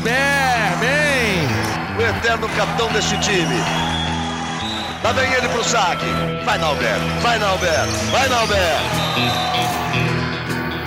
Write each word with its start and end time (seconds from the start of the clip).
Nauber, 0.00 0.78
bem! 0.80 1.46
O 1.98 2.02
eterno 2.02 2.48
capitão 2.56 2.90
deste 2.90 3.20
time. 3.20 3.54
Lá 5.04 5.12
vem 5.12 5.30
ele 5.30 5.46
pro 5.48 5.62
saque. 5.62 6.06
Vai, 6.42 6.56
Nauber, 6.56 6.98
vai, 7.20 7.38
Nauber, 7.38 7.86
vai, 8.10 8.28
Nauber. 8.28 8.78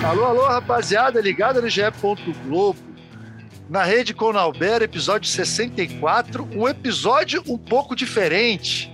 Alô, 0.03 0.25
alô, 0.25 0.47
rapaziada, 0.47 1.21
ligada 1.21 1.61
no 1.61 1.69
GE. 1.69 1.81
Globo. 2.47 2.79
Na 3.69 3.83
rede 3.83 4.15
com 4.15 4.33
Nauber, 4.33 4.81
episódio 4.81 5.29
64, 5.29 6.49
um 6.55 6.67
episódio 6.67 7.43
um 7.47 7.57
pouco 7.57 7.95
diferente. 7.95 8.91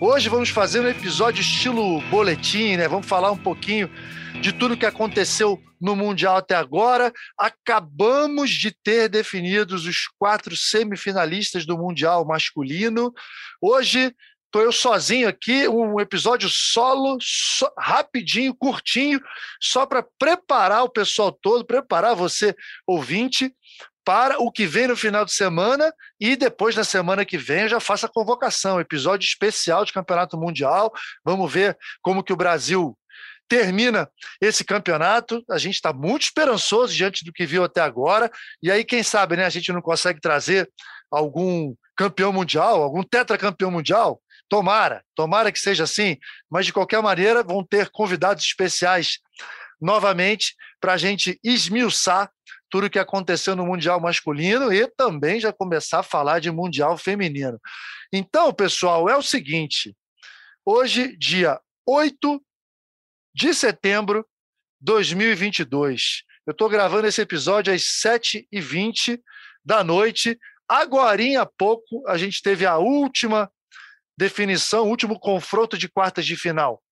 Hoje 0.00 0.28
vamos 0.28 0.48
fazer 0.48 0.80
um 0.80 0.88
episódio 0.88 1.40
estilo 1.40 2.00
boletim, 2.10 2.76
né? 2.76 2.88
Vamos 2.88 3.06
falar 3.06 3.30
um 3.30 3.36
pouquinho 3.36 3.88
de 4.44 4.52
tudo 4.52 4.76
que 4.76 4.84
aconteceu 4.84 5.58
no 5.80 5.96
Mundial 5.96 6.36
até 6.36 6.54
agora. 6.54 7.10
Acabamos 7.38 8.50
de 8.50 8.70
ter 8.70 9.08
definidos 9.08 9.86
os 9.86 10.06
quatro 10.18 10.54
semifinalistas 10.54 11.64
do 11.64 11.78
Mundial 11.78 12.26
masculino. 12.26 13.10
Hoje 13.58 14.14
estou 14.44 14.60
eu 14.60 14.70
sozinho 14.70 15.28
aqui, 15.28 15.66
um 15.66 15.98
episódio 15.98 16.50
solo, 16.50 17.16
so, 17.22 17.66
rapidinho, 17.78 18.54
curtinho, 18.54 19.18
só 19.58 19.86
para 19.86 20.04
preparar 20.18 20.84
o 20.84 20.90
pessoal 20.90 21.32
todo, 21.32 21.64
preparar 21.64 22.14
você, 22.14 22.54
ouvinte, 22.86 23.50
para 24.04 24.38
o 24.38 24.52
que 24.52 24.66
vem 24.66 24.88
no 24.88 24.96
final 24.96 25.24
de 25.24 25.32
semana 25.32 25.90
e 26.20 26.36
depois 26.36 26.76
na 26.76 26.84
semana 26.84 27.24
que 27.24 27.38
vem 27.38 27.62
eu 27.62 27.68
já 27.70 27.80
faço 27.80 28.04
a 28.04 28.10
convocação, 28.10 28.78
episódio 28.78 29.24
especial 29.24 29.86
de 29.86 29.92
Campeonato 29.94 30.36
Mundial. 30.36 30.92
Vamos 31.24 31.50
ver 31.50 31.78
como 32.02 32.22
que 32.22 32.32
o 32.32 32.36
Brasil 32.36 32.94
termina 33.48 34.08
esse 34.40 34.64
campeonato. 34.64 35.42
A 35.50 35.58
gente 35.58 35.74
está 35.74 35.92
muito 35.92 36.22
esperançoso 36.22 36.94
diante 36.94 37.24
do 37.24 37.32
que 37.32 37.46
viu 37.46 37.64
até 37.64 37.80
agora. 37.80 38.30
E 38.62 38.70
aí, 38.70 38.84
quem 38.84 39.02
sabe, 39.02 39.36
né, 39.36 39.44
a 39.44 39.50
gente 39.50 39.72
não 39.72 39.82
consegue 39.82 40.20
trazer 40.20 40.70
algum 41.10 41.74
campeão 41.96 42.32
mundial, 42.32 42.82
algum 42.82 43.02
tetracampeão 43.02 43.70
mundial. 43.70 44.20
Tomara, 44.48 45.02
tomara 45.14 45.50
que 45.50 45.58
seja 45.58 45.84
assim, 45.84 46.16
mas 46.50 46.66
de 46.66 46.72
qualquer 46.72 47.02
maneira 47.02 47.42
vão 47.42 47.64
ter 47.64 47.90
convidados 47.90 48.44
especiais 48.44 49.18
novamente 49.80 50.54
para 50.80 50.92
a 50.92 50.96
gente 50.96 51.38
esmiuçar 51.42 52.30
tudo 52.70 52.86
o 52.86 52.90
que 52.90 52.98
aconteceu 52.98 53.54
no 53.54 53.66
Mundial 53.66 54.00
masculino 54.00 54.72
e 54.72 54.86
também 54.96 55.38
já 55.38 55.52
começar 55.52 56.00
a 56.00 56.02
falar 56.02 56.40
de 56.40 56.50
Mundial 56.50 56.98
feminino. 56.98 57.58
Então, 58.12 58.52
pessoal, 58.52 59.08
é 59.08 59.16
o 59.16 59.22
seguinte: 59.22 59.96
hoje, 60.64 61.16
dia 61.16 61.60
8 61.86 62.42
de 63.34 63.52
setembro 63.52 64.22
de 64.22 64.26
2022. 64.80 66.22
Eu 66.46 66.52
estou 66.52 66.68
gravando 66.68 67.06
esse 67.06 67.20
episódio 67.20 67.72
às 67.72 67.82
7h20 67.82 69.18
da 69.64 69.82
noite. 69.82 70.38
Agora, 70.68 71.22
há 71.40 71.46
pouco, 71.46 72.06
a 72.06 72.16
gente 72.16 72.42
teve 72.42 72.66
a 72.66 72.76
última 72.76 73.50
definição, 74.16 74.84
o 74.84 74.88
último 74.88 75.18
confronto 75.18 75.76
de 75.76 75.88
quartas 75.88 76.26
de 76.26 76.36
final. 76.36 76.82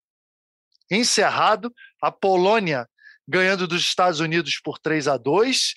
Encerrado, 0.90 1.72
a 2.02 2.10
Polônia 2.10 2.88
ganhando 3.28 3.66
dos 3.66 3.82
Estados 3.82 4.20
Unidos 4.20 4.58
por 4.62 4.78
3 4.78 5.08
a 5.08 5.16
2. 5.16 5.74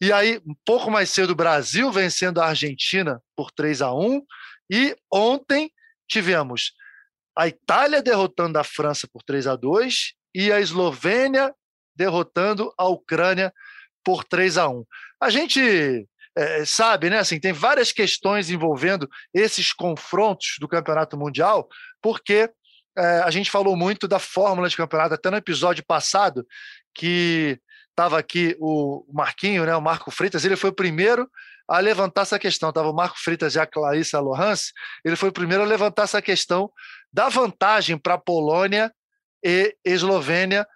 E 0.00 0.12
aí, 0.12 0.38
um 0.46 0.54
pouco 0.64 0.90
mais 0.90 1.10
cedo, 1.10 1.30
o 1.30 1.36
Brasil 1.36 1.90
vencendo 1.90 2.40
a 2.40 2.48
Argentina 2.48 3.22
por 3.34 3.50
3 3.50 3.82
a 3.82 3.94
1. 3.94 4.22
E 4.70 4.96
ontem 5.10 5.70
tivemos 6.08 6.72
a 7.36 7.46
Itália 7.46 8.02
derrotando 8.02 8.58
a 8.58 8.64
França 8.64 9.06
por 9.12 9.22
3 9.22 9.46
a 9.46 9.56
2 9.56 10.14
e 10.34 10.50
a 10.50 10.60
Eslovênia 10.60 11.54
derrotando 11.94 12.72
a 12.78 12.88
Ucrânia 12.88 13.52
por 14.04 14.24
3 14.24 14.58
a 14.58 14.68
1. 14.68 14.84
A 15.20 15.30
gente 15.30 16.06
é, 16.36 16.64
sabe, 16.64 17.10
né? 17.10 17.18
Assim, 17.18 17.40
tem 17.40 17.52
várias 17.52 17.92
questões 17.92 18.50
envolvendo 18.50 19.08
esses 19.32 19.72
confrontos 19.72 20.56
do 20.60 20.68
Campeonato 20.68 21.16
Mundial, 21.16 21.68
porque 22.02 22.50
é, 22.96 23.20
a 23.20 23.30
gente 23.30 23.50
falou 23.50 23.76
muito 23.76 24.06
da 24.06 24.18
fórmula 24.18 24.68
de 24.68 24.76
campeonato, 24.76 25.14
até 25.14 25.30
no 25.30 25.36
episódio 25.36 25.84
passado, 25.86 26.46
que 26.94 27.58
estava 27.90 28.18
aqui 28.18 28.56
o 28.60 29.06
Marquinho, 29.12 29.64
né, 29.64 29.74
o 29.74 29.80
Marco 29.80 30.10
Freitas, 30.10 30.44
ele 30.44 30.56
foi 30.56 30.70
o 30.70 30.74
primeiro 30.74 31.28
a 31.68 31.78
levantar 31.78 32.22
essa 32.22 32.38
questão. 32.38 32.68
Estava 32.68 32.90
o 32.90 32.94
Marco 32.94 33.18
Freitas 33.18 33.54
e 33.54 33.60
a 33.60 33.66
Clarissa 33.66 34.20
Lohans, 34.20 34.72
ele 35.04 35.16
foi 35.16 35.28
o 35.30 35.32
primeiro 35.32 35.62
a 35.62 35.66
levantar 35.66 36.04
essa 36.04 36.22
questão 36.22 36.70
da 37.12 37.28
vantagem 37.28 37.98
para 37.98 38.14
a 38.14 38.18
Polônia 38.18 38.92
e 39.44 39.74
Eslovênia 39.84 40.66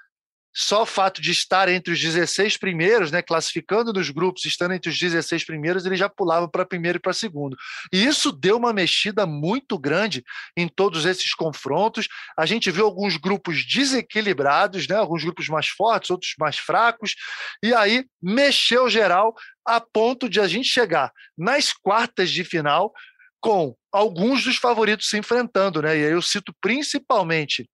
só 0.53 0.83
o 0.83 0.87
fato 0.87 1.23
de 1.23 1.31
estar 1.31 1.69
entre 1.69 1.93
os 1.93 2.01
16 2.01 2.57
primeiros, 2.57 3.11
né, 3.11 3.23
classificando 3.23 3.93
nos 3.93 4.11
grupos, 4.11 4.45
estando 4.45 4.75
entre 4.75 4.91
os 4.91 4.99
16 4.99 5.45
primeiros, 5.45 5.87
ele 5.87 5.97
já 5.97 6.09
pulava 6.09 6.49
para 6.49 6.67
primeiro 6.67 6.99
e 6.99 7.01
para 7.01 7.13
segundo. 7.13 7.57
E 7.93 8.05
isso 8.05 8.33
deu 8.33 8.57
uma 8.57 8.73
mexida 8.73 9.27
muito 9.27 9.79
grande 9.79 10.25
em 10.57 10.67
todos 10.67 11.07
esses 11.07 11.35
confrontos. 11.35 12.09
A 12.37 12.47
gente 12.47 12.71
viu 12.71 12.85
alguns 12.85 13.17
grupos 13.17 13.65
desequilibrados, 13.65 14.89
né, 14.89 14.97
alguns 14.97 15.23
grupos 15.23 15.49
mais 15.49 15.69
fortes, 15.69 16.11
outros 16.11 16.35
mais 16.39 16.59
fracos, 16.59 17.15
e 17.63 17.73
aí 17.73 18.05
mexeu 18.21 18.91
geral 18.91 19.35
a 19.77 19.81
ponto 19.81 20.29
de 20.29 20.41
a 20.41 20.49
gente 20.49 20.69
chegar 20.69 21.13
nas 21.37 21.73
quartas 21.73 22.31
de 22.31 22.45
final 22.45 22.93
com 23.41 23.75
alguns 23.93 24.45
dos 24.45 24.57
favoritos 24.57 25.09
se 25.09 25.17
enfrentando, 25.17 25.81
né? 25.81 25.99
E 25.99 26.05
aí 26.05 26.13
eu 26.13 26.23
cito 26.23 26.55
principalmente 26.61 27.69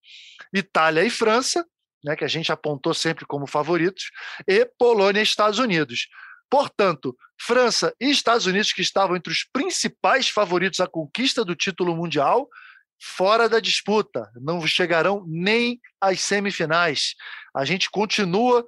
Itália 0.52 1.04
e 1.04 1.10
França, 1.10 1.66
né, 2.04 2.14
que 2.14 2.24
a 2.24 2.28
gente 2.28 2.52
apontou 2.52 2.94
sempre 2.94 3.26
como 3.26 3.46
favoritos, 3.46 4.10
e 4.46 4.64
Polônia 4.78 5.20
e 5.20 5.24
Estados 5.24 5.58
Unidos. 5.58 6.06
Portanto, 6.48 7.16
França 7.40 7.92
e 8.00 8.10
Estados 8.10 8.46
Unidos, 8.46 8.72
que 8.72 8.80
estavam 8.80 9.16
entre 9.16 9.32
os 9.32 9.44
principais 9.52 10.28
favoritos 10.28 10.78
à 10.80 10.86
conquista 10.86 11.44
do 11.44 11.56
título 11.56 11.96
mundial, 11.96 12.48
fora 13.00 13.48
da 13.48 13.58
disputa, 13.58 14.30
não 14.40 14.64
chegarão 14.66 15.24
nem 15.26 15.80
às 16.00 16.20
semifinais. 16.20 17.14
A 17.54 17.64
gente 17.64 17.90
continua 17.90 18.64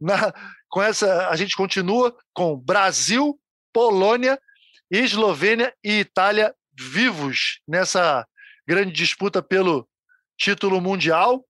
na, 0.00 0.32
com 0.72 0.82
essa, 0.82 1.28
a 1.28 1.36
gente 1.36 1.54
continua 1.54 2.16
com 2.32 2.56
Brasil, 2.56 3.38
Polônia, 3.74 4.40
Eslovênia 4.90 5.72
e 5.84 6.00
Itália 6.00 6.54
vivos 6.72 7.60
nessa 7.68 8.26
grande 8.66 8.90
disputa 8.90 9.42
pelo 9.42 9.86
título 10.38 10.80
mundial. 10.80 11.44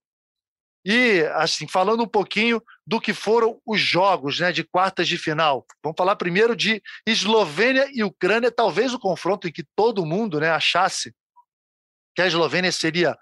E, 0.85 1.21
assim, 1.35 1.69
falando 1.69 2.03
um 2.03 2.09
pouquinho 2.09 2.61
do 2.85 3.01
que 3.01 3.15
foram 3.15 3.61
os 3.65 3.81
jogos 3.81 4.41
né, 4.41 4.51
de 4.51 4.65
quartas 4.65 5.07
de 5.07 5.17
final. 5.17 5.65
Vamos 5.85 5.97
falar 5.97 6.17
primeiro 6.17 6.57
de 6.57 6.83
Eslovênia 7.07 7.89
e 7.93 8.03
Ucrânia, 8.03 8.51
talvez 8.51 8.93
o 8.93 8.99
confronto 8.99 9.47
em 9.47 9.53
que 9.53 9.65
todo 9.77 10.05
mundo 10.05 10.41
né, 10.41 10.51
achasse 10.51 11.15
que 12.15 12.23
a 12.23 12.27
Eslovênia 12.27 12.73
seria 12.73 13.17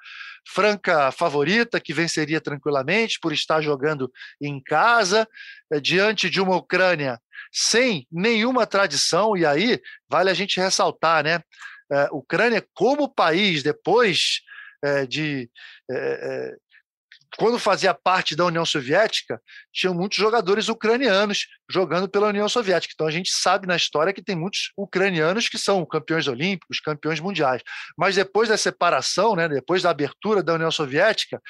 franca 0.46 1.12
favorita, 1.12 1.80
que 1.80 1.92
venceria 1.92 2.40
tranquilamente 2.40 3.18
por 3.20 3.32
estar 3.32 3.60
jogando 3.60 4.10
em 4.40 4.60
casa, 4.62 5.28
eh, 5.72 5.80
diante 5.80 6.30
de 6.30 6.40
uma 6.40 6.56
Ucrânia 6.56 7.20
sem 7.52 8.06
nenhuma 8.10 8.66
tradição, 8.66 9.36
e 9.36 9.44
aí 9.44 9.80
vale 10.08 10.30
a 10.30 10.34
gente 10.34 10.60
ressaltar, 10.60 11.24
né? 11.24 11.42
Eh, 11.92 12.08
Ucrânia, 12.12 12.64
como 12.74 13.12
país, 13.12 13.62
depois 13.62 14.40
eh, 14.82 15.06
de 15.06 15.50
quando 17.36 17.58
fazia 17.58 17.94
parte 17.94 18.34
da 18.34 18.44
União 18.44 18.64
Soviética, 18.66 19.40
tinham 19.72 19.94
muitos 19.94 20.18
jogadores 20.18 20.68
ucranianos 20.68 21.46
jogando 21.70 22.08
pela 22.08 22.28
União 22.28 22.48
Soviética. 22.48 22.92
Então 22.94 23.06
a 23.06 23.10
gente 23.10 23.30
sabe 23.30 23.66
na 23.66 23.76
história 23.76 24.12
que 24.12 24.22
tem 24.22 24.36
muitos 24.36 24.72
ucranianos 24.76 25.48
que 25.48 25.58
são 25.58 25.84
campeões 25.86 26.26
olímpicos, 26.26 26.80
campeões 26.80 27.20
mundiais. 27.20 27.62
Mas 27.96 28.16
depois 28.16 28.48
da 28.48 28.56
separação, 28.56 29.36
né, 29.36 29.48
depois 29.48 29.82
da 29.82 29.90
abertura 29.90 30.42
da 30.42 30.54
União 30.54 30.70
Soviética, 30.70 31.40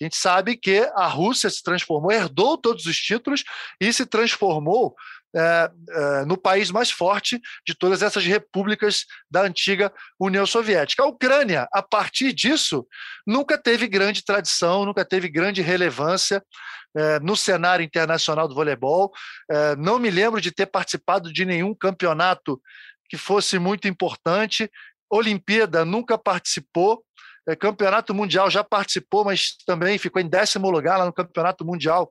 a 0.00 0.04
gente 0.04 0.16
sabe 0.16 0.56
que 0.56 0.80
a 0.94 1.06
Rússia 1.06 1.48
se 1.50 1.62
transformou, 1.62 2.10
herdou 2.10 2.58
todos 2.58 2.86
os 2.86 2.96
títulos 2.96 3.44
e 3.80 3.92
se 3.92 4.06
transformou 4.06 4.94
é, 5.34 5.70
é, 5.90 6.24
no 6.24 6.36
país 6.36 6.70
mais 6.70 6.90
forte 6.90 7.40
de 7.66 7.74
todas 7.74 8.02
essas 8.02 8.24
repúblicas 8.24 9.04
da 9.30 9.42
antiga 9.42 9.92
União 10.18 10.46
Soviética. 10.46 11.02
A 11.02 11.06
Ucrânia, 11.06 11.68
a 11.72 11.82
partir 11.82 12.32
disso, 12.32 12.86
nunca 13.26 13.58
teve 13.58 13.88
grande 13.88 14.24
tradição, 14.24 14.84
nunca 14.84 15.04
teve 15.04 15.28
grande 15.28 15.60
relevância 15.60 16.42
é, 16.96 17.18
no 17.18 17.36
cenário 17.36 17.84
internacional 17.84 18.46
do 18.46 18.54
voleibol. 18.54 19.12
É, 19.50 19.76
não 19.76 19.98
me 19.98 20.10
lembro 20.10 20.40
de 20.40 20.52
ter 20.52 20.66
participado 20.66 21.32
de 21.32 21.44
nenhum 21.44 21.74
campeonato 21.74 22.60
que 23.08 23.16
fosse 23.16 23.58
muito 23.58 23.88
importante. 23.88 24.70
Olimpíada 25.10 25.84
nunca 25.84 26.16
participou. 26.16 27.04
É, 27.46 27.54
campeonato 27.54 28.14
Mundial 28.14 28.48
já 28.48 28.64
participou, 28.64 29.24
mas 29.24 29.56
também 29.66 29.98
ficou 29.98 30.22
em 30.22 30.28
décimo 30.28 30.70
lugar 30.70 30.98
lá 30.98 31.04
no 31.04 31.12
Campeonato 31.12 31.64
Mundial 31.64 32.10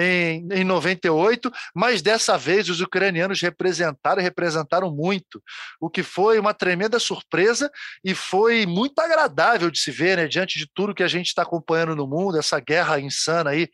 em, 0.00 0.48
em 0.52 0.64
98, 0.64 1.52
mas 1.74 2.00
dessa 2.00 2.38
vez 2.38 2.68
os 2.68 2.80
ucranianos 2.80 3.40
representaram, 3.40 4.22
representaram 4.22 4.90
muito, 4.90 5.42
o 5.78 5.90
que 5.90 6.02
foi 6.02 6.38
uma 6.38 6.54
tremenda 6.54 6.98
surpresa 6.98 7.70
e 8.02 8.14
foi 8.14 8.64
muito 8.64 8.98
agradável 9.00 9.70
de 9.70 9.78
se 9.78 9.90
ver, 9.90 10.16
né, 10.16 10.26
diante 10.26 10.58
de 10.58 10.66
tudo 10.72 10.94
que 10.94 11.02
a 11.02 11.08
gente 11.08 11.26
está 11.26 11.42
acompanhando 11.42 11.94
no 11.94 12.06
mundo, 12.06 12.38
essa 12.38 12.58
guerra 12.58 12.98
insana 12.98 13.50
aí 13.50 13.68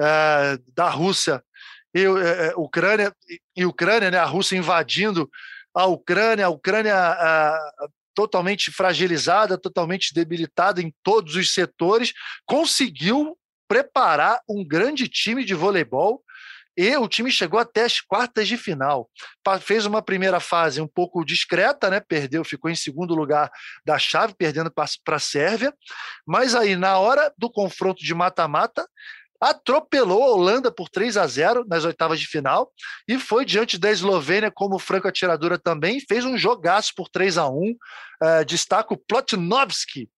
é, 0.00 0.58
da 0.76 0.88
Rússia 0.88 1.42
e, 1.92 2.04
é, 2.04 2.52
Ucrânia, 2.56 3.12
e 3.56 3.66
Ucrânia, 3.66 4.10
né, 4.10 4.18
a 4.18 4.24
Rússia 4.24 4.56
invadindo 4.56 5.28
a 5.74 5.86
Ucrânia, 5.86 6.46
a 6.46 6.50
Ucrânia 6.50 6.94
totalmente 8.14 8.72
fragilizada, 8.72 9.56
totalmente 9.56 10.12
debilitada 10.12 10.80
em 10.80 10.92
todos 11.04 11.36
os 11.36 11.52
setores, 11.52 12.12
conseguiu 12.44 13.38
preparar 13.68 14.40
um 14.48 14.66
grande 14.66 15.06
time 15.06 15.44
de 15.44 15.54
voleibol 15.54 16.24
e 16.76 16.96
o 16.96 17.08
time 17.08 17.28
chegou 17.28 17.58
até 17.58 17.82
as 17.82 18.00
quartas 18.00 18.46
de 18.46 18.56
final. 18.56 19.10
Fez 19.60 19.84
uma 19.84 20.00
primeira 20.00 20.38
fase 20.38 20.80
um 20.80 20.86
pouco 20.86 21.24
discreta, 21.24 21.90
né? 21.90 21.98
Perdeu, 21.98 22.44
ficou 22.44 22.70
em 22.70 22.76
segundo 22.76 23.16
lugar 23.16 23.50
da 23.84 23.98
chave, 23.98 24.32
perdendo 24.32 24.70
para 24.70 25.16
a 25.16 25.18
Sérvia. 25.18 25.74
Mas 26.24 26.54
aí, 26.54 26.76
na 26.76 26.96
hora 26.98 27.34
do 27.36 27.50
confronto 27.50 28.00
de 28.00 28.14
mata-mata, 28.14 28.88
atropelou 29.40 30.22
a 30.22 30.34
Holanda 30.34 30.70
por 30.70 30.88
3 30.88 31.16
a 31.16 31.26
0 31.26 31.64
nas 31.68 31.84
oitavas 31.84 32.18
de 32.18 32.26
final 32.26 32.72
e 33.06 33.18
foi 33.18 33.44
diante 33.44 33.78
da 33.78 33.90
Eslovênia 33.90 34.50
como 34.50 34.78
franco 34.78 35.08
atiradora 35.08 35.58
também, 35.58 36.00
fez 36.00 36.24
um 36.24 36.36
jogaço 36.36 36.92
por 36.96 37.08
3 37.08 37.38
a 37.38 37.48
1 37.48 37.52
uh, 37.52 37.76
eh, 38.20 38.44
destaca 38.44 38.94
o 38.94 38.96
Plotnovski, 38.96 40.08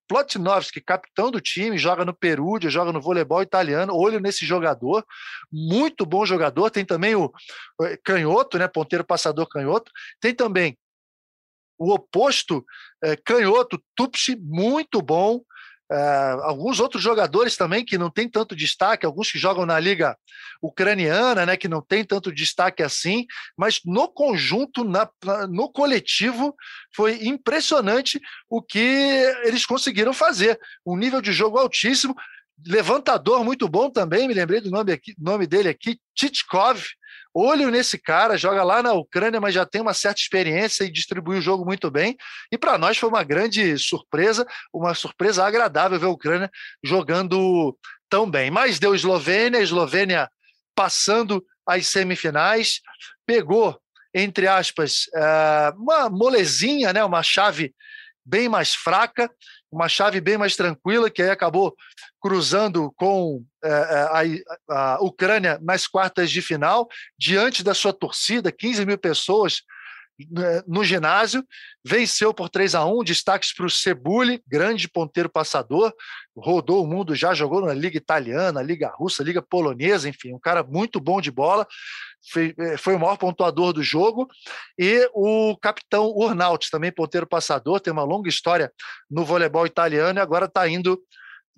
capitão 0.84 1.30
do 1.30 1.40
time, 1.40 1.76
joga 1.76 2.04
no 2.04 2.14
Perugia, 2.14 2.70
joga 2.70 2.92
no 2.92 3.00
voleibol 3.00 3.42
italiano, 3.42 3.94
olho 3.94 4.20
nesse 4.20 4.46
jogador, 4.46 5.04
muito 5.52 6.06
bom 6.06 6.24
jogador, 6.24 6.70
tem 6.70 6.84
também 6.84 7.14
o 7.14 7.30
canhoto, 8.02 8.58
né, 8.58 8.66
ponteiro 8.66 9.04
passador 9.04 9.46
canhoto, 9.46 9.92
tem 10.20 10.34
também 10.34 10.76
o 11.78 11.92
oposto, 11.94 12.64
eh, 13.02 13.16
canhoto, 13.24 13.82
Tupsi, 13.94 14.36
muito 14.36 15.00
bom, 15.00 15.40
Uh, 15.90 16.42
alguns 16.42 16.78
outros 16.78 17.02
jogadores 17.02 17.56
também 17.56 17.84
que 17.84 17.98
não 17.98 18.08
tem 18.08 18.28
tanto 18.28 18.54
destaque, 18.54 19.04
alguns 19.04 19.32
que 19.32 19.40
jogam 19.40 19.66
na 19.66 19.80
liga 19.80 20.16
ucraniana, 20.62 21.44
né, 21.44 21.56
que 21.56 21.66
não 21.66 21.82
tem 21.82 22.04
tanto 22.04 22.32
destaque 22.32 22.80
assim, 22.80 23.26
mas 23.56 23.80
no 23.84 24.06
conjunto, 24.06 24.84
na, 24.84 25.10
no 25.48 25.68
coletivo, 25.68 26.54
foi 26.94 27.26
impressionante 27.26 28.20
o 28.48 28.62
que 28.62 28.78
eles 29.42 29.66
conseguiram 29.66 30.12
fazer. 30.12 30.60
Um 30.86 30.96
nível 30.96 31.20
de 31.20 31.32
jogo 31.32 31.58
altíssimo, 31.58 32.14
levantador 32.66 33.44
muito 33.44 33.68
bom 33.68 33.90
também, 33.90 34.28
me 34.28 34.34
lembrei 34.34 34.60
do 34.60 34.70
nome, 34.70 34.92
aqui, 34.92 35.14
nome 35.18 35.46
dele 35.46 35.68
aqui, 35.68 35.98
Titkov, 36.14 36.84
olho 37.34 37.70
nesse 37.70 37.98
cara, 37.98 38.36
joga 38.36 38.62
lá 38.62 38.82
na 38.82 38.92
Ucrânia, 38.92 39.40
mas 39.40 39.54
já 39.54 39.64
tem 39.64 39.80
uma 39.80 39.94
certa 39.94 40.20
experiência 40.20 40.84
e 40.84 40.90
distribui 40.90 41.38
o 41.38 41.42
jogo 41.42 41.64
muito 41.64 41.90
bem. 41.90 42.16
E 42.50 42.58
para 42.58 42.76
nós 42.76 42.98
foi 42.98 43.08
uma 43.08 43.22
grande 43.22 43.78
surpresa, 43.78 44.46
uma 44.72 44.94
surpresa 44.94 45.44
agradável 45.44 45.98
ver 45.98 46.06
a 46.06 46.10
Ucrânia 46.10 46.50
jogando 46.82 47.76
tão 48.08 48.28
bem. 48.30 48.50
Mas 48.50 48.78
deu 48.78 48.94
Eslovênia, 48.94 49.60
a 49.60 49.62
Eslovênia 49.62 50.30
passando 50.74 51.44
as 51.66 51.86
semifinais, 51.86 52.80
pegou, 53.24 53.80
entre 54.12 54.48
aspas, 54.48 55.04
eh, 55.14 55.72
uma 55.76 56.10
molezinha, 56.10 56.92
né, 56.92 57.04
uma 57.04 57.22
chave 57.22 57.72
bem 58.24 58.48
mais 58.48 58.74
fraca, 58.74 59.30
uma 59.70 59.88
chave 59.88 60.20
bem 60.20 60.36
mais 60.36 60.56
tranquila, 60.56 61.10
que 61.10 61.22
aí 61.22 61.30
acabou 61.30 61.74
cruzando 62.20 62.92
com 62.96 63.44
é, 63.64 63.70
a, 63.70 64.94
a, 64.94 64.98
Ucrânia 65.02 65.58
nas 65.62 65.86
quartas 65.86 66.30
de 66.30 66.42
final, 66.42 66.88
diante 67.18 67.62
da 67.62 67.74
sua 67.74 67.92
torcida, 67.92 68.50
15 68.50 68.84
mil 68.84 68.98
pessoas 68.98 69.62
né, 70.30 70.62
no 70.66 70.84
ginásio, 70.84 71.44
venceu 71.84 72.34
por 72.34 72.48
3 72.48 72.74
a 72.74 72.84
1 72.84 73.04
destaques 73.04 73.54
para 73.54 73.64
o 73.64 73.70
Cebuli, 73.70 74.42
grande 74.46 74.88
ponteiro 74.88 75.30
passador, 75.30 75.94
rodou 76.36 76.84
o 76.84 76.86
mundo 76.86 77.14
já, 77.14 77.32
jogou 77.32 77.64
na 77.64 77.72
Liga 77.72 77.96
Italiana, 77.96 78.60
Liga 78.60 78.92
Russa, 78.94 79.22
Liga 79.22 79.40
Polonesa, 79.40 80.08
enfim, 80.08 80.34
um 80.34 80.38
cara 80.38 80.62
muito 80.62 81.00
bom 81.00 81.20
de 81.20 81.30
bola, 81.30 81.66
foi, 82.32 82.54
é, 82.58 82.76
foi 82.76 82.94
o 82.94 82.98
maior 82.98 83.16
pontuador 83.16 83.72
do 83.72 83.82
jogo, 83.82 84.28
e 84.78 85.08
o 85.14 85.56
capitão 85.56 86.06
Urnaut, 86.06 86.70
também 86.70 86.92
ponteiro 86.92 87.26
passador, 87.26 87.80
tem 87.80 87.92
uma 87.92 88.04
longa 88.04 88.28
história 88.28 88.72
no 89.10 89.24
voleibol 89.24 89.66
italiano 89.66 90.18
e 90.18 90.22
agora 90.22 90.46
está 90.46 90.68
indo 90.68 91.00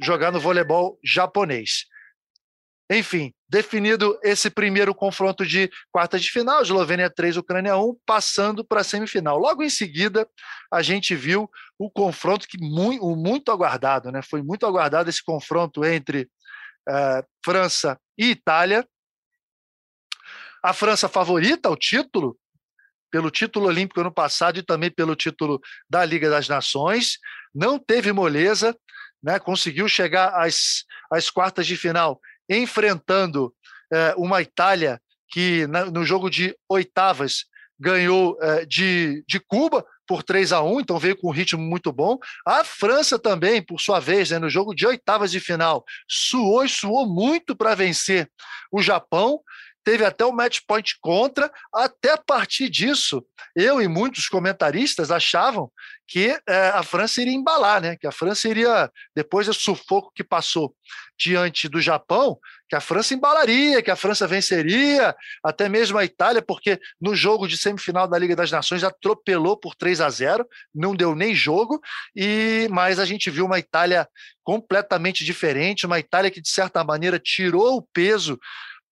jogar 0.01 0.33
no 0.33 0.41
voleibol 0.41 0.99
japonês. 1.05 1.85
Enfim, 2.91 3.33
definido 3.49 4.19
esse 4.23 4.51
primeiro 4.51 4.95
confronto 4.95 5.47
de 5.47 5.71
quarta 5.91 6.19
de 6.19 6.31
final, 6.31 6.61
Eslovênia 6.61 7.09
3, 7.09 7.39
Ucrânia 7.39 7.77
1, 7.77 7.97
passando 8.05 8.63
para 8.63 8.83
a 8.83 8.85
semifinal. 8.85 9.39
Logo 9.39 9.63
em 9.63 9.71
seguida, 9.71 10.29
a 10.71 10.83
gente 10.83 11.15
viu 11.15 11.49
o 11.79 11.91
confronto 11.91 12.47
que 12.47 12.59
muito, 12.61 13.17
muito 13.17 13.51
aguardado, 13.51 14.13
né? 14.13 14.21
Foi 14.21 14.43
muito 14.43 14.67
aguardado 14.67 15.09
esse 15.09 15.25
confronto 15.25 15.85
entre 15.87 16.29
uh, 16.89 17.25
França 17.43 17.99
e 18.19 18.31
Itália. 18.31 18.87
A 20.63 20.73
França 20.73 21.09
favorita 21.09 21.69
ao 21.69 21.77
título, 21.77 22.39
pelo 23.11 23.31
título 23.31 23.67
olímpico 23.67 24.01
ano 24.01 24.13
passado 24.13 24.59
e 24.59 24.63
também 24.63 24.91
pelo 24.91 25.15
título 25.15 25.61
da 25.89 26.05
Liga 26.05 26.31
das 26.31 26.49
Nações. 26.49 27.19
Não 27.55 27.79
teve 27.79 28.13
moleza, 28.13 28.77
né? 29.23 29.39
conseguiu 29.39 29.89
chegar 29.89 30.29
às, 30.35 30.85
às 31.11 31.29
quartas 31.29 31.67
de 31.67 31.77
final 31.77 32.21
enfrentando 32.49 33.55
é, 33.93 34.15
uma 34.17 34.41
Itália 34.41 35.01
que 35.29 35.67
na, 35.67 35.87
no 35.87 36.05
jogo 36.05 36.31
de 36.31 36.57
oitavas 36.69 37.45
ganhou 37.79 38.39
é, 38.41 38.65
de, 38.65 39.25
de 39.27 39.41
Cuba 39.41 39.85
por 40.07 40.23
3 40.23 40.53
a 40.53 40.63
1 40.63 40.81
então 40.81 40.99
veio 40.99 41.17
com 41.17 41.29
um 41.29 41.33
ritmo 41.33 41.61
muito 41.61 41.93
bom. 41.93 42.19
A 42.47 42.65
França 42.65 43.19
também, 43.19 43.63
por 43.63 43.81
sua 43.81 43.99
vez, 43.99 44.31
né, 44.31 44.39
no 44.39 44.49
jogo 44.49 44.75
de 44.75 44.87
oitavas 44.87 45.31
de 45.31 45.41
final, 45.41 45.85
suou 46.09 46.65
e 46.65 46.69
suou 46.69 47.07
muito 47.07 47.57
para 47.57 47.75
vencer 47.75 48.31
o 48.71 48.81
Japão 48.83 49.41
teve 49.85 50.05
até 50.05 50.25
o 50.25 50.33
match 50.33 50.61
point 50.67 50.97
contra. 51.01 51.51
Até 51.73 52.13
a 52.13 52.19
partir 52.19 52.69
disso, 52.69 53.25
eu 53.55 53.81
e 53.81 53.89
muitos 53.89 54.29
comentaristas 54.29 55.11
achavam 55.11 55.71
que 56.07 56.39
é, 56.49 56.69
a 56.69 56.83
França 56.83 57.23
iria 57.23 57.35
embalar, 57.35 57.81
né? 57.81 57.97
Que 57.97 58.07
a 58.07 58.13
França 58.13 58.49
iria, 58.49 58.91
depois 59.15 59.47
do 59.47 59.55
sufoco 59.55 60.13
que 60.15 60.23
passou 60.23 60.75
diante 61.19 61.69
do 61.69 61.81
Japão, 61.81 62.39
que 62.69 62.77
a 62.77 62.81
França 62.81 63.15
embalaria, 63.15 63.83
que 63.83 63.91
a 63.91 63.97
França 63.97 64.27
venceria, 64.27 65.15
até 65.45 65.69
mesmo 65.69 65.97
a 65.99 66.05
Itália, 66.05 66.43
porque 66.43 66.81
no 67.01 67.15
jogo 67.15 67.47
de 67.47 67.57
semifinal 67.57 68.09
da 68.09 68.19
Liga 68.19 68.35
das 68.35 68.51
Nações 68.51 68.83
atropelou 68.83 69.57
por 69.57 69.75
3 69.75 70.01
a 70.01 70.11
0, 70.11 70.47
não 70.75 70.95
deu 70.95 71.15
nem 71.15 71.35
jogo, 71.35 71.81
e 72.17 72.67
mas 72.71 72.99
a 72.99 73.05
gente 73.05 73.31
viu 73.31 73.47
uma 73.47 73.59
Itália 73.59 74.09
completamente 74.43 75.25
diferente, 75.25 75.87
uma 75.87 75.99
Itália 75.99 76.31
que 76.31 76.41
de 76.41 76.49
certa 76.49 76.83
maneira 76.83 77.19
tirou 77.19 77.77
o 77.77 77.83
peso 77.83 78.39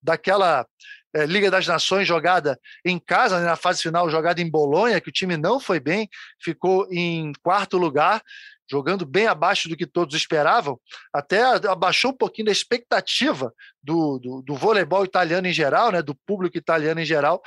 daquela 0.02 0.66
é, 1.14 1.26
Liga 1.26 1.50
das 1.50 1.66
Nações 1.66 2.06
jogada 2.06 2.58
em 2.84 2.98
casa, 2.98 3.40
né, 3.40 3.46
na 3.46 3.56
fase 3.56 3.82
final 3.82 4.08
jogada 4.10 4.40
em 4.40 4.50
Bolonha, 4.50 5.00
que 5.00 5.08
o 5.08 5.12
time 5.12 5.36
não 5.36 5.58
foi 5.58 5.80
bem, 5.80 6.08
ficou 6.40 6.86
em 6.90 7.32
quarto 7.42 7.76
lugar, 7.76 8.22
jogando 8.70 9.04
bem 9.04 9.26
abaixo 9.26 9.68
do 9.68 9.76
que 9.76 9.86
todos 9.86 10.14
esperavam, 10.14 10.78
até 11.12 11.42
abaixou 11.68 12.12
um 12.12 12.16
pouquinho 12.16 12.46
da 12.46 12.52
expectativa 12.52 13.52
do, 13.82 14.18
do, 14.20 14.42
do 14.42 14.54
voleibol 14.54 15.04
italiano 15.04 15.48
em 15.48 15.52
geral, 15.52 15.90
né, 15.90 16.00
do 16.00 16.14
público 16.14 16.56
italiano 16.56 17.00
em 17.00 17.04
geral, 17.04 17.42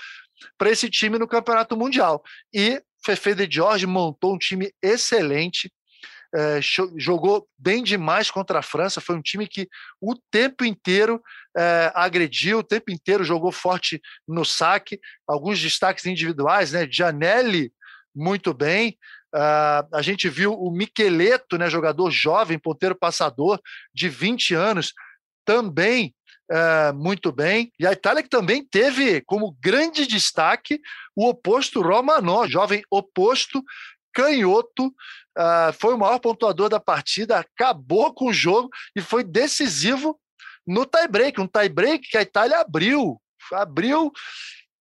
para 0.57 0.69
esse 0.69 0.89
time 0.89 1.17
no 1.17 1.27
Campeonato 1.27 1.77
Mundial. 1.77 2.21
E 2.53 2.81
Fefe 3.05 3.33
de 3.35 3.55
Jorge 3.55 3.85
montou 3.85 4.33
um 4.33 4.37
time 4.37 4.73
excelente, 4.81 5.71
é, 6.35 6.59
jogou 6.97 7.47
bem 7.57 7.83
demais 7.83 8.31
contra 8.31 8.59
a 8.59 8.63
França. 8.63 8.99
Foi 8.99 9.15
um 9.15 9.21
time 9.21 9.47
que 9.47 9.69
o 10.01 10.15
tempo 10.31 10.65
inteiro 10.65 11.21
é, 11.55 11.91
agrediu, 11.93 12.59
o 12.59 12.63
tempo 12.63 12.91
inteiro 12.91 13.23
jogou 13.23 13.51
forte 13.51 14.01
no 14.27 14.43
saque. 14.43 14.99
Alguns 15.27 15.61
destaques 15.61 16.05
individuais, 16.05 16.71
né? 16.71 16.87
Janelli 16.89 17.71
muito 18.15 18.53
bem. 18.53 18.97
Uh, 19.33 19.89
a 19.91 20.01
gente 20.01 20.29
viu 20.29 20.53
o 20.53 20.69
Miqueleto, 20.71 21.57
né, 21.57 21.67
jogador 21.67 22.11
jovem, 22.11 22.59
ponteiro 22.59 22.95
passador 22.95 23.59
de 23.91 24.07
20 24.07 24.53
anos, 24.53 24.93
também 25.43 26.13
uh, 26.51 26.93
muito 26.93 27.31
bem. 27.31 27.71
E 27.79 27.87
a 27.87 27.91
Itália 27.91 28.21
que 28.21 28.29
também 28.29 28.63
teve 28.63 29.21
como 29.21 29.57
grande 29.59 30.05
destaque 30.05 30.79
o 31.15 31.27
oposto 31.27 31.81
Romanó, 31.81 32.45
jovem 32.47 32.83
oposto, 32.91 33.63
canhoto, 34.13 34.87
uh, 34.87 35.73
foi 35.79 35.93
o 35.93 35.97
maior 35.97 36.19
pontuador 36.19 36.69
da 36.69 36.79
partida, 36.79 37.39
acabou 37.39 38.13
com 38.13 38.27
o 38.27 38.33
jogo 38.33 38.69
e 38.95 39.01
foi 39.01 39.23
decisivo 39.23 40.19
no 40.65 40.85
tie-break, 40.85 41.41
um 41.41 41.47
tie-break 41.47 42.09
que 42.09 42.17
a 42.17 42.21
Itália 42.21 42.59
abriu, 42.59 43.21
abriu, 43.51 44.11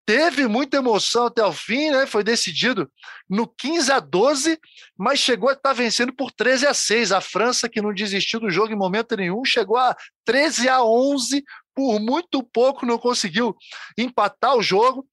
teve 0.06 0.46
muita 0.46 0.76
emoção 0.76 1.26
até 1.26 1.44
o 1.44 1.52
fim, 1.52 1.90
né? 1.90 2.06
Foi 2.06 2.24
decidido 2.24 2.90
no 3.28 3.46
15 3.46 3.92
a 3.92 4.00
12, 4.00 4.58
mas 4.96 5.18
chegou 5.18 5.48
a 5.48 5.52
estar 5.52 5.72
vencendo 5.72 6.12
por 6.12 6.30
13 6.32 6.66
a 6.66 6.74
6. 6.74 7.12
A 7.12 7.20
França, 7.20 7.68
que 7.68 7.80
não 7.80 7.92
desistiu 7.92 8.40
do 8.40 8.50
jogo 8.50 8.72
em 8.72 8.76
momento 8.76 9.16
nenhum, 9.16 9.44
chegou 9.44 9.76
a 9.76 9.96
13 10.24 10.68
a 10.68 10.82
11, 10.82 11.42
por 11.74 12.00
muito 12.00 12.42
pouco 12.42 12.84
não 12.84 12.98
conseguiu 12.98 13.56
empatar 13.96 14.56
o 14.56 14.62
jogo. 14.62 15.06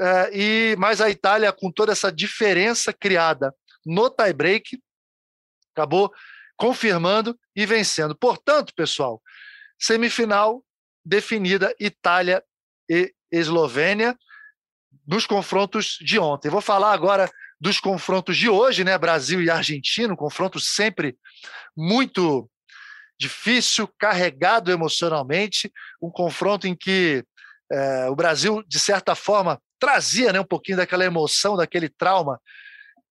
Uh, 0.00 0.30
e 0.32 0.76
mas 0.78 1.00
a 1.00 1.10
Itália, 1.10 1.52
com 1.52 1.72
toda 1.72 1.92
essa 1.92 2.12
diferença 2.12 2.92
criada 2.92 3.54
no 3.84 4.08
tie-break, 4.08 4.80
acabou 5.74 6.12
confirmando 6.56 7.38
e 7.54 7.66
vencendo. 7.66 8.16
Portanto, 8.16 8.72
pessoal, 8.74 9.20
semifinal 9.78 10.64
definida 11.04 11.74
Itália 11.80 12.42
e 12.88 13.12
Eslovênia 13.30 14.16
nos 15.06 15.26
confrontos 15.26 15.96
de 16.00 16.18
ontem. 16.18 16.50
Vou 16.50 16.60
falar 16.60 16.92
agora 16.92 17.30
dos 17.60 17.80
confrontos 17.80 18.36
de 18.36 18.48
hoje, 18.48 18.84
né? 18.84 18.96
Brasil 18.98 19.42
e 19.42 19.50
Argentina, 19.50 20.12
um 20.12 20.16
confronto 20.16 20.60
sempre 20.60 21.16
muito 21.76 22.48
difícil, 23.18 23.88
carregado 23.98 24.70
emocionalmente, 24.70 25.72
um 26.00 26.10
confronto 26.10 26.68
em 26.68 26.76
que 26.76 27.24
é, 27.70 28.08
o 28.08 28.14
Brasil, 28.14 28.62
de 28.66 28.78
certa 28.78 29.14
forma, 29.14 29.60
trazia 29.78 30.32
né, 30.32 30.40
um 30.40 30.44
pouquinho 30.44 30.78
daquela 30.78 31.04
emoção, 31.04 31.56
daquele 31.56 31.88
trauma 31.88 32.40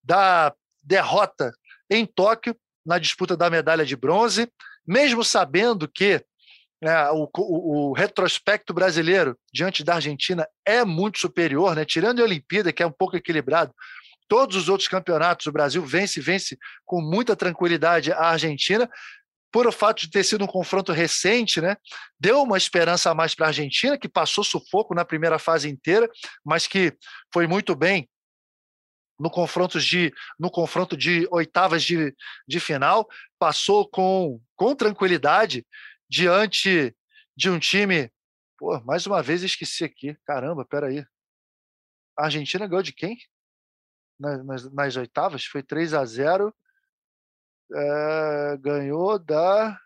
da 0.04 0.54
derrota 0.82 1.54
em 1.90 2.06
Tóquio, 2.06 2.56
na 2.86 2.98
disputa 2.98 3.36
da 3.36 3.50
medalha 3.50 3.86
de 3.86 3.96
bronze, 3.96 4.50
mesmo 4.86 5.24
sabendo 5.24 5.88
que 5.88 6.24
né, 6.82 7.10
o, 7.10 7.30
o, 7.38 7.90
o, 7.90 7.94
retrospecto 7.94 8.74
brasileiro 8.74 9.38
diante 9.52 9.84
da 9.84 9.96
Argentina 9.96 10.48
é 10.66 10.86
muito 10.86 11.20
superior, 11.20 11.76
né? 11.76 11.84
tirando 11.84 12.22
a 12.22 12.24
Olimpíada, 12.24 12.72
que 12.72 12.84
é 12.84 12.88
um 12.88 12.92
pouco 12.92 13.18
equilibrado, 13.18 13.74
todos 14.28 14.56
os 14.56 14.70
outros 14.70 14.88
campeonatos 14.88 15.48
o 15.48 15.52
Brasil 15.52 15.84
vence, 15.84 16.22
vence 16.22 16.58
com 16.86 17.02
muita 17.02 17.36
tranquilidade 17.36 18.12
a 18.12 18.28
Argentina, 18.30 18.90
por 19.52 19.66
o 19.66 19.72
fato 19.72 20.02
de 20.02 20.12
ter 20.12 20.24
sido 20.24 20.44
um 20.44 20.48
confronto 20.48 20.92
recente, 20.92 21.62
né, 21.62 21.78
deu 22.20 22.42
uma 22.42 22.58
esperança 22.58 23.10
a 23.10 23.16
mais 23.16 23.34
para 23.34 23.48
a 23.48 23.50
Argentina, 23.50 23.98
que 23.98 24.10
passou 24.10 24.44
sufoco 24.44 24.94
na 24.94 25.06
primeira 25.06 25.40
fase 25.40 25.70
inteira, 25.70 26.10
mas 26.44 26.68
que 26.68 26.96
foi 27.32 27.48
muito 27.48 27.76
bem 27.76 28.10
no 29.20 29.32
confronto 29.32 29.80
de, 29.80 30.14
no 30.40 30.52
confronto 30.52 30.96
de 30.96 31.28
oitavas 31.32 31.84
de, 31.84 32.16
de 32.48 32.60
final, 32.60 33.08
passou 33.40 33.90
com, 33.90 34.40
com 34.56 34.76
tranquilidade 34.76 35.66
diante 36.10 36.96
de 37.36 37.50
um 37.50 37.60
time. 37.60 38.12
Pô, 38.58 38.80
mais 38.82 39.06
uma 39.06 39.22
vez 39.24 39.44
esqueci 39.44 39.84
aqui. 39.84 40.16
Caramba, 40.26 40.66
peraí. 40.66 41.06
A 42.18 42.26
Argentina 42.26 42.68
ganhou 42.68 42.84
de 42.84 42.94
quem? 42.94 43.18
Nas, 44.20 44.46
nas, 44.46 44.74
nas 44.74 44.96
oitavas? 44.96 45.46
Foi 45.46 45.64
3 45.64 45.94
a 45.94 46.06
0 46.06 46.54
é, 47.74 48.58
ganhou 48.60 49.20
da. 49.20 49.80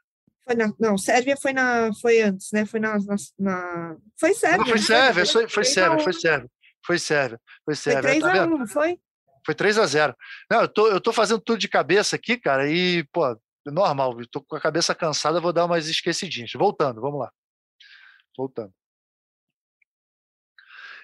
Foi 0.44 0.56
na, 0.56 0.74
não, 0.80 0.98
Sérvia 0.98 1.38
foi, 1.38 1.54
na, 1.54 1.92
foi 2.02 2.22
antes, 2.22 2.52
né? 2.52 2.66
Foi 2.66 2.80
na. 2.80 2.98
na, 2.98 3.16
na 3.40 3.98
foi 4.20 4.34
Sérvia. 4.34 4.58
Não, 4.60 4.66
foi 4.66 4.80
né? 4.80 4.86
Sérvia, 4.86 5.26
foi, 5.26 5.50
foi 5.50 5.66
Sérvia, 5.66 6.00
foi 6.00 6.14
Sérvia. 6.14 6.52
Foi 6.86 7.00
Sérvia. 7.00 7.42
Foi 7.66 7.76
Sérvia. 7.76 8.02
Foi 8.02 8.20
3 8.20 8.24
tá 8.24 8.44
a 8.44 8.48
1, 8.48 8.58
não 8.58 8.68
foi? 8.68 9.00
Foi 9.46 9.56
3 9.56 9.78
a 9.80 9.86
0 9.86 10.16
Não, 10.50 10.62
eu 10.62 10.68
tô, 10.68 10.88
eu 10.88 11.02
tô 11.02 11.12
fazendo 11.12 11.42
tudo 11.42 11.60
de 11.60 11.68
cabeça 11.68 12.16
aqui, 12.16 12.38
cara, 12.38 12.70
e, 12.70 13.04
pô, 13.12 13.36
normal, 13.66 14.16
tô 14.32 14.42
com 14.42 14.56
a 14.56 14.62
cabeça 14.62 14.94
cansada, 14.96 15.42
vou 15.42 15.54
dar 15.54 15.66
umas 15.66 15.88
esquecidinhas. 15.88 16.52
Voltando, 16.54 17.02
vamos 17.02 17.20
lá. 17.20 17.32
Voltando. 18.38 18.74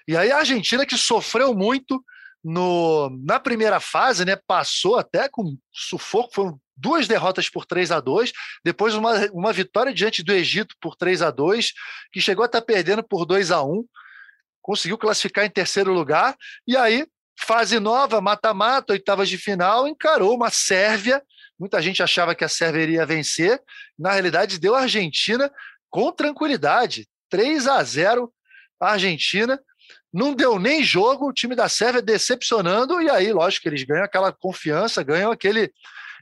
E 0.06 0.16
aí 0.16 0.30
a 0.30 0.38
Argentina 0.38 0.86
que 0.86 0.96
sofreu 0.96 1.54
muito 1.54 2.02
no, 2.44 3.10
na 3.24 3.40
primeira 3.40 3.80
fase, 3.80 4.24
né, 4.24 4.36
passou 4.46 4.98
até 4.98 5.28
com 5.28 5.56
sufoco, 5.72 6.34
foram 6.34 6.60
duas 6.76 7.08
derrotas 7.08 7.50
por 7.50 7.66
3 7.66 7.90
a 7.90 7.98
2 7.98 8.32
depois 8.64 8.94
uma, 8.94 9.14
uma 9.32 9.52
vitória 9.52 9.92
diante 9.92 10.22
do 10.22 10.32
Egito 10.32 10.76
por 10.80 10.94
3 10.94 11.22
a 11.22 11.30
2 11.32 11.72
que 12.12 12.20
chegou 12.20 12.44
a 12.44 12.46
estar 12.46 12.62
perdendo 12.62 13.02
por 13.02 13.26
2 13.26 13.50
a 13.50 13.64
1 13.64 13.84
conseguiu 14.68 14.98
classificar 14.98 15.46
em 15.46 15.50
terceiro 15.50 15.94
lugar, 15.94 16.36
e 16.66 16.76
aí, 16.76 17.06
fase 17.40 17.80
nova, 17.80 18.20
mata-mata, 18.20 18.92
oitavas 18.92 19.26
de 19.26 19.38
final, 19.38 19.88
encarou 19.88 20.36
uma 20.36 20.50
Sérvia, 20.50 21.22
muita 21.58 21.80
gente 21.80 22.02
achava 22.02 22.34
que 22.34 22.44
a 22.44 22.50
Sérvia 22.50 22.82
iria 22.82 23.06
vencer, 23.06 23.58
na 23.98 24.12
realidade 24.12 24.58
deu 24.58 24.74
a 24.74 24.82
Argentina 24.82 25.50
com 25.88 26.12
tranquilidade, 26.12 27.08
3 27.30 27.66
a 27.66 27.82
0 27.82 28.30
a 28.78 28.90
Argentina, 28.92 29.58
não 30.12 30.34
deu 30.34 30.58
nem 30.58 30.82
jogo, 30.82 31.28
o 31.28 31.32
time 31.32 31.54
da 31.54 31.68
Sérvia 31.68 32.00
decepcionando, 32.00 33.00
e 33.00 33.10
aí, 33.10 33.32
lógico 33.32 33.64
que 33.64 33.68
eles 33.68 33.84
ganham 33.84 34.04
aquela 34.04 34.32
confiança, 34.32 35.02
ganham 35.02 35.30
aquele 35.30 35.72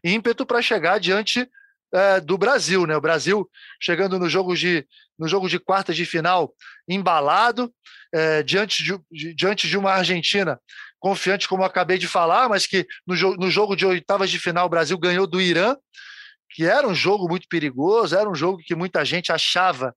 ímpeto 0.03 0.45
para 0.45 0.63
chegar 0.63 0.99
diante 0.99 1.49
é, 1.93 2.21
do 2.21 2.37
Brasil. 2.37 2.87
Né? 2.87 2.97
O 2.97 3.01
Brasil 3.01 3.49
chegando 3.81 4.19
no 4.19 4.29
jogo 4.29 4.55
de, 4.57 4.87
no 5.19 5.29
jogo 5.29 5.49
de 5.49 5.59
quartas 5.59 5.97
de 5.97 6.05
final 6.05 6.53
embalado, 6.89 7.73
é, 8.13 8.43
diante, 8.43 8.83
de, 8.83 9.35
diante 9.35 9.69
de 9.69 9.77
uma 9.77 9.93
Argentina 9.93 10.61
confiante, 10.99 11.49
como 11.49 11.63
eu 11.63 11.67
acabei 11.67 11.99
de 11.99 12.09
falar, 12.09 12.49
mas 12.49 12.67
que 12.67 12.87
no, 13.07 13.15
jo 13.15 13.37
no 13.37 13.51
jogo 13.51 13.77
de 13.77 13.87
oitavas 13.87 14.31
de 14.31 14.39
final 14.39 14.67
o 14.67 14.71
Brasil 14.71 14.99
ganhou 14.99 15.27
do 15.27 15.41
Irã, 15.41 15.77
que 16.51 16.65
era 16.65 16.89
um 16.89 16.95
jogo 16.95 17.29
muito 17.29 17.47
perigoso, 17.49 18.17
era 18.17 18.29
um 18.29 18.35
jogo 18.35 18.59
que 18.59 18.75
muita 18.75 19.05
gente 19.05 19.31
achava 19.31 19.95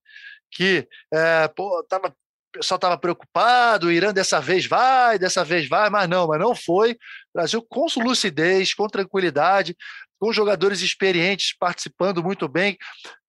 que 0.51 0.87
é, 1.13 1.47
pô, 1.47 1.83
tava 1.87 2.09
o 2.09 2.13
pessoal 2.51 2.77
estava 2.77 2.97
preocupado, 2.97 3.87
o 3.87 3.91
Irã 3.91 4.13
dessa 4.13 4.39
vez 4.39 4.65
vai, 4.65 5.19
dessa 5.19 5.43
vez 5.43 5.67
vai, 5.67 5.89
mas 5.89 6.09
não, 6.09 6.27
mas 6.27 6.39
não 6.39 6.55
foi. 6.55 6.93
O 6.93 6.97
Brasil 7.33 7.65
com 7.67 7.85
lucidez, 7.97 8.73
com 8.73 8.87
tranquilidade, 8.87 9.75
com 10.19 10.33
jogadores 10.33 10.81
experientes 10.81 11.55
participando 11.57 12.21
muito 12.21 12.47
bem, 12.47 12.77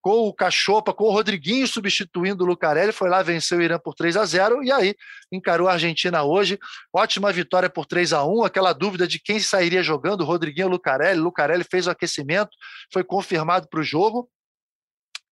com 0.02 0.26
o 0.26 0.34
Cachopa, 0.34 0.94
com 0.94 1.04
o 1.04 1.10
Rodriguinho 1.10 1.66
substituindo 1.66 2.42
o 2.42 2.46
Lucarelli, 2.46 2.90
foi 2.90 3.08
lá, 3.08 3.22
venceu 3.22 3.58
o 3.58 3.62
Irã 3.62 3.78
por 3.78 3.94
3 3.94 4.16
a 4.16 4.24
0 4.24 4.64
e 4.64 4.72
aí 4.72 4.94
encarou 5.30 5.68
a 5.68 5.72
Argentina 5.72 6.22
hoje. 6.22 6.58
Ótima 6.92 7.30
vitória 7.30 7.68
por 7.68 7.86
3 7.86 8.14
a 8.14 8.24
1 8.24 8.44
aquela 8.44 8.72
dúvida 8.72 9.06
de 9.06 9.20
quem 9.20 9.38
sairia 9.38 9.82
jogando, 9.82 10.24
Rodriguinho 10.24 10.66
ou 10.66 10.72
Lucarelli. 10.72 11.20
Lucarelli 11.20 11.64
fez 11.70 11.86
o 11.86 11.90
aquecimento, 11.90 12.50
foi 12.92 13.04
confirmado 13.04 13.68
para 13.68 13.80
o 13.80 13.84
jogo 13.84 14.28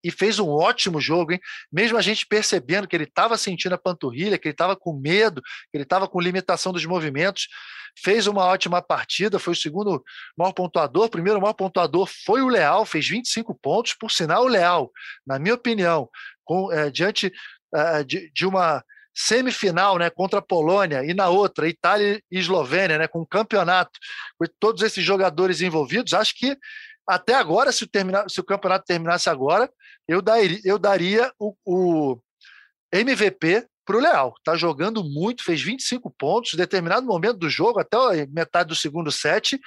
e 0.02 0.10
fez 0.10 0.38
um 0.38 0.48
ótimo 0.48 1.00
jogo, 1.00 1.32
hein? 1.32 1.40
Mesmo 1.72 1.98
a 1.98 2.02
gente 2.02 2.26
percebendo 2.26 2.86
que 2.86 2.94
ele 2.94 3.04
estava 3.04 3.36
sentindo 3.36 3.74
a 3.74 3.78
panturrilha, 3.78 4.38
que 4.38 4.48
ele 4.48 4.54
estava 4.54 4.76
com 4.76 4.98
medo, 4.98 5.42
que 5.42 5.76
ele 5.76 5.82
estava 5.84 6.08
com 6.08 6.20
limitação 6.20 6.72
dos 6.72 6.84
movimentos, 6.84 7.48
fez 8.02 8.26
uma 8.26 8.44
ótima 8.44 8.80
partida, 8.80 9.38
foi 9.38 9.52
o 9.52 9.56
segundo 9.56 10.02
maior 10.36 10.52
pontuador. 10.52 11.06
O 11.06 11.10
primeiro 11.10 11.40
maior 11.40 11.54
pontuador 11.54 12.08
foi 12.24 12.42
o 12.42 12.48
Leal, 12.48 12.84
fez 12.84 13.08
25 13.08 13.54
pontos. 13.54 13.94
Por 13.94 14.10
sinal, 14.10 14.44
o 14.44 14.48
Leal, 14.48 14.90
na 15.26 15.38
minha 15.38 15.54
opinião, 15.54 16.08
com, 16.44 16.72
é, 16.72 16.90
diante 16.90 17.32
é, 17.74 18.04
de, 18.04 18.30
de 18.32 18.46
uma 18.46 18.82
semifinal 19.14 19.98
né, 19.98 20.08
contra 20.10 20.38
a 20.38 20.42
Polônia 20.42 21.04
e 21.04 21.12
na 21.12 21.28
outra, 21.28 21.68
Itália 21.68 22.22
e 22.30 22.38
Eslovênia, 22.38 22.98
né, 22.98 23.08
com 23.08 23.20
o 23.20 23.26
campeonato, 23.26 23.98
com 24.38 24.46
todos 24.60 24.82
esses 24.82 25.04
jogadores 25.04 25.60
envolvidos, 25.60 26.14
acho 26.14 26.38
que 26.38 26.56
até 27.08 27.34
agora, 27.34 27.72
se 27.72 27.84
o, 27.84 27.88
terminar, 27.88 28.28
se 28.28 28.40
o 28.40 28.44
campeonato 28.44 28.84
terminasse 28.84 29.30
agora, 29.30 29.70
eu 30.06 30.20
daria, 30.20 30.60
eu 30.64 30.78
daria 30.78 31.32
o, 31.38 31.54
o 31.64 32.20
MVP 32.92 33.66
para 33.84 33.96
o 33.96 34.00
Leal. 34.00 34.34
Está 34.38 34.54
jogando 34.54 35.02
muito, 35.02 35.42
fez 35.42 35.62
25 35.62 36.10
pontos, 36.10 36.52
em 36.52 36.58
determinado 36.58 37.06
momento 37.06 37.38
do 37.38 37.48
jogo, 37.48 37.80
até 37.80 38.26
metade 38.26 38.68
do 38.68 38.76
segundo 38.76 39.10
set, 39.10 39.58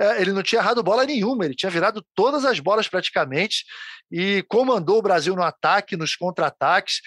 é, 0.00 0.20
ele 0.20 0.32
não 0.32 0.42
tinha 0.42 0.60
errado 0.60 0.82
bola 0.82 1.04
nenhuma, 1.04 1.44
ele 1.44 1.56
tinha 1.56 1.70
virado 1.70 2.04
todas 2.14 2.44
as 2.44 2.60
bolas 2.60 2.86
praticamente 2.86 3.64
e 4.10 4.44
comandou 4.48 4.98
o 4.98 5.02
Brasil 5.02 5.34
no 5.34 5.42
ataque, 5.42 5.96
nos 5.96 6.14
contra-ataques. 6.14 7.00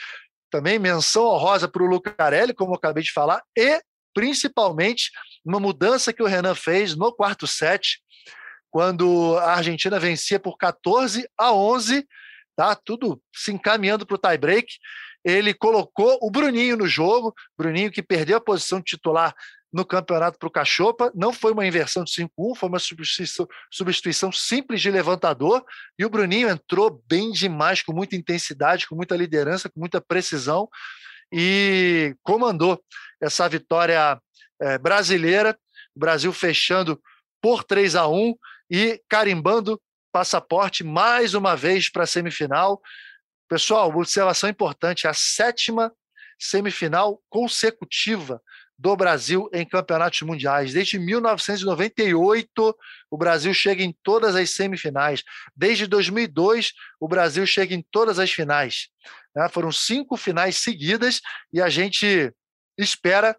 Também 0.49 0.77
menção 0.77 1.23
honrosa 1.23 1.67
para 1.67 1.81
o 1.81 1.87
Lucarelli, 1.87 2.53
como 2.53 2.73
eu 2.73 2.75
acabei 2.75 3.01
de 3.01 3.13
falar, 3.13 3.41
e 3.57 3.81
principalmente 4.13 5.09
uma 5.45 5.59
mudança 5.59 6.11
que 6.11 6.21
o 6.21 6.25
Renan 6.25 6.53
fez 6.53 6.95
no 6.95 7.13
quarto 7.13 7.47
set, 7.47 8.01
quando 8.71 9.37
a 9.37 9.55
Argentina 9.55 9.99
vencia 9.99 10.39
por 10.39 10.57
14 10.57 11.27
a 11.37 11.53
11, 11.53 12.07
tá? 12.55 12.73
Tudo 12.75 13.21
se 13.35 13.51
encaminhando 13.51 14.05
para 14.05 14.15
o 14.15 14.17
tie-break. 14.17 14.67
Ele 15.23 15.53
colocou 15.53 16.17
o 16.21 16.31
Bruninho 16.31 16.77
no 16.77 16.87
jogo, 16.87 17.33
Bruninho 17.55 17.91
que 17.91 18.01
perdeu 18.01 18.37
a 18.37 18.41
posição 18.41 18.79
de 18.79 18.85
titular 18.85 19.35
no 19.71 19.85
campeonato 19.85 20.39
para 20.39 20.47
o 20.47 20.51
Cachopa. 20.51 21.11
Não 21.13 21.31
foi 21.31 21.51
uma 21.51 21.67
inversão 21.67 22.03
de 22.03 22.11
5-1, 22.11 22.55
foi 22.55 22.69
uma 22.69 22.79
substituição, 22.79 24.31
simples 24.31 24.81
de 24.81 24.89
levantador. 24.89 25.63
E 25.99 26.05
o 26.05 26.09
Bruninho 26.09 26.49
entrou 26.49 27.03
bem 27.07 27.31
demais, 27.31 27.83
com 27.83 27.93
muita 27.93 28.15
intensidade, 28.15 28.87
com 28.87 28.95
muita 28.95 29.15
liderança, 29.15 29.69
com 29.69 29.79
muita 29.79 30.01
precisão 30.01 30.67
e 31.31 32.15
comandou 32.23 32.83
essa 33.21 33.47
vitória 33.47 34.19
é, 34.61 34.77
brasileira. 34.77 35.57
O 35.95 35.99
Brasil 35.99 36.33
fechando 36.33 37.01
por 37.41 37.63
3 37.63 37.95
a 37.95 38.07
1 38.07 38.35
e 38.71 39.01
carimbando 39.09 39.79
passaporte 40.13 40.81
mais 40.81 41.33
uma 41.33 41.57
vez 41.57 41.89
para 41.89 42.03
a 42.03 42.07
semifinal. 42.07 42.81
Pessoal, 43.49 43.89
observação 43.89 44.49
importante: 44.49 45.07
a 45.07 45.13
sétima 45.13 45.91
semifinal 46.39 47.21
consecutiva 47.29 48.41
do 48.79 48.95
Brasil 48.95 49.47
em 49.53 49.63
campeonatos 49.63 50.21
mundiais. 50.21 50.73
Desde 50.73 50.97
1998, 50.97 52.75
o 53.11 53.17
Brasil 53.17 53.53
chega 53.53 53.83
em 53.83 53.95
todas 54.01 54.35
as 54.35 54.49
semifinais. 54.51 55.21
Desde 55.55 55.85
2002, 55.85 56.71
o 56.99 57.07
Brasil 57.07 57.45
chega 57.45 57.75
em 57.75 57.85
todas 57.91 58.17
as 58.17 58.31
finais. 58.31 58.87
Né? 59.35 59.47
Foram 59.49 59.71
cinco 59.71 60.17
finais 60.17 60.57
seguidas 60.57 61.21
e 61.53 61.61
a 61.61 61.69
gente 61.69 62.33
espera 62.75 63.37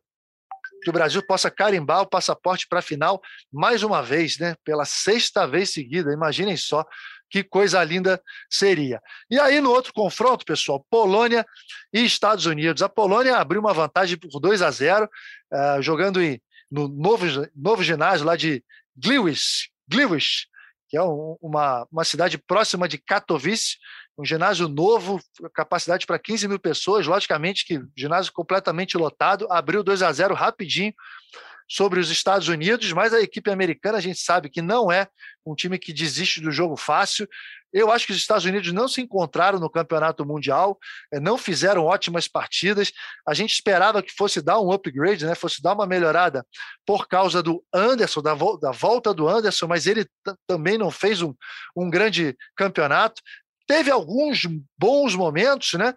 que 0.82 0.90
o 0.90 0.92
Brasil 0.92 1.22
possa 1.26 1.50
carimbar 1.50 2.02
o 2.02 2.06
passaporte 2.06 2.66
para 2.68 2.80
a 2.80 2.82
final 2.82 3.20
mais 3.52 3.82
uma 3.82 4.02
vez, 4.02 4.38
né? 4.38 4.54
Pela 4.64 4.84
sexta 4.84 5.46
vez 5.46 5.70
seguida. 5.70 6.12
Imaginem 6.12 6.56
só 6.56 6.84
que 7.30 7.42
coisa 7.42 7.82
linda 7.82 8.20
seria. 8.50 9.00
E 9.30 9.40
aí, 9.40 9.60
no 9.60 9.70
outro 9.70 9.92
confronto, 9.94 10.44
pessoal, 10.44 10.84
Polônia 10.90 11.46
e 11.92 12.04
Estados 12.04 12.44
Unidos. 12.44 12.82
A 12.82 12.88
Polônia 12.88 13.36
abriu 13.36 13.60
uma 13.60 13.72
vantagem 13.72 14.18
por 14.18 14.38
2 14.38 14.60
a 14.60 14.70
0, 14.70 15.06
uh, 15.06 15.80
jogando 15.80 16.20
em, 16.20 16.38
no 16.70 16.88
novo, 16.88 17.24
novo 17.56 17.82
ginásio 17.82 18.26
lá 18.26 18.36
de 18.36 18.62
Gliwice, 18.96 19.70
Gliwice 19.88 20.52
que 20.92 20.98
é 20.98 21.02
um, 21.02 21.38
uma, 21.40 21.88
uma 21.90 22.04
cidade 22.04 22.36
próxima 22.36 22.86
de 22.86 22.98
Katowice, 22.98 23.78
um 24.18 24.24
ginásio 24.24 24.68
novo, 24.68 25.20
capacidade 25.54 26.06
para 26.06 26.18
15 26.18 26.48
mil 26.48 26.58
pessoas, 26.58 27.06
logicamente 27.06 27.64
que 27.66 27.82
ginásio 27.96 28.32
completamente 28.32 28.96
lotado, 28.96 29.46
abriu 29.50 29.82
2 29.82 30.02
a 30.02 30.12
0 30.12 30.34
rapidinho 30.34 30.92
sobre 31.68 31.98
os 31.98 32.10
Estados 32.10 32.48
Unidos, 32.48 32.92
mas 32.92 33.14
a 33.14 33.20
equipe 33.20 33.50
americana 33.50 33.96
a 33.96 34.00
gente 34.00 34.18
sabe 34.18 34.50
que 34.50 34.60
não 34.60 34.92
é 34.92 35.08
um 35.44 35.54
time 35.54 35.78
que 35.78 35.92
desiste 35.92 36.40
do 36.40 36.50
jogo 36.50 36.76
fácil. 36.76 37.26
Eu 37.72 37.90
acho 37.90 38.06
que 38.06 38.12
os 38.12 38.18
Estados 38.18 38.44
Unidos 38.44 38.70
não 38.72 38.86
se 38.86 39.00
encontraram 39.00 39.58
no 39.58 39.70
campeonato 39.70 40.26
mundial, 40.26 40.78
eh, 41.10 41.18
não 41.18 41.38
fizeram 41.38 41.84
ótimas 41.84 42.28
partidas. 42.28 42.92
A 43.26 43.32
gente 43.32 43.54
esperava 43.54 44.02
que 44.02 44.12
fosse 44.12 44.42
dar 44.42 44.60
um 44.60 44.70
upgrade, 44.70 45.24
né? 45.24 45.34
fosse 45.34 45.62
dar 45.62 45.72
uma 45.72 45.86
melhorada 45.86 46.46
por 46.84 47.08
causa 47.08 47.42
do 47.42 47.64
Anderson, 47.72 48.20
da, 48.20 48.34
vo 48.34 48.58
da 48.58 48.70
volta 48.70 49.14
do 49.14 49.26
Anderson, 49.26 49.66
mas 49.66 49.86
ele 49.86 50.06
também 50.46 50.76
não 50.76 50.90
fez 50.90 51.22
um, 51.22 51.34
um 51.74 51.88
grande 51.88 52.36
campeonato. 52.54 53.22
Teve 53.66 53.90
alguns 53.90 54.42
bons 54.78 55.14
momentos, 55.14 55.72
né? 55.74 55.94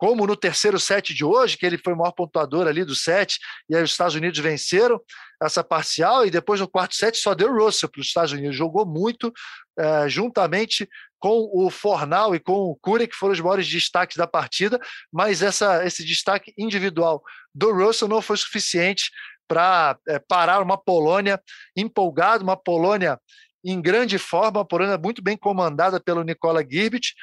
como 0.00 0.26
no 0.26 0.34
terceiro 0.34 0.80
set 0.80 1.12
de 1.12 1.22
hoje, 1.22 1.58
que 1.58 1.66
ele 1.66 1.76
foi 1.76 1.92
o 1.92 1.96
maior 1.96 2.12
pontuador 2.12 2.66
ali 2.66 2.86
do 2.86 2.94
set, 2.94 3.38
e 3.68 3.76
aí 3.76 3.82
os 3.82 3.90
Estados 3.90 4.14
Unidos 4.14 4.38
venceram 4.38 4.98
essa 5.42 5.62
parcial, 5.62 6.24
e 6.24 6.30
depois 6.30 6.58
no 6.58 6.66
quarto 6.66 6.94
set 6.94 7.18
só 7.18 7.34
deu 7.34 7.52
Russell 7.52 7.90
para 7.90 8.00
os 8.00 8.06
Estados 8.06 8.32
Unidos. 8.32 8.56
Jogou 8.56 8.86
muito, 8.86 9.30
é, 9.78 10.08
juntamente 10.08 10.88
com 11.18 11.50
o 11.52 11.68
Fornal 11.68 12.34
e 12.34 12.40
com 12.40 12.54
o 12.54 12.76
Cury, 12.76 13.06
que 13.06 13.14
foram 13.14 13.34
os 13.34 13.40
maiores 13.40 13.68
destaques 13.68 14.16
da 14.16 14.26
partida, 14.26 14.80
mas 15.12 15.42
essa, 15.42 15.84
esse 15.84 16.02
destaque 16.02 16.54
individual 16.56 17.22
do 17.54 17.70
Russell 17.70 18.08
não 18.08 18.22
foi 18.22 18.38
suficiente 18.38 19.10
para 19.46 19.98
é, 20.08 20.18
parar 20.18 20.62
uma 20.62 20.78
Polônia 20.78 21.38
empolgada, 21.76 22.42
uma 22.42 22.56
Polônia 22.56 23.20
em 23.64 23.80
grande 23.80 24.18
forma, 24.18 24.60
uma 24.60 24.64
Polônia 24.64 24.98
muito 24.98 25.22
bem 25.22 25.36
comandada 25.36 26.00
pelo 26.00 26.22
Nikola 26.22 26.62
Girbit, 26.62 27.14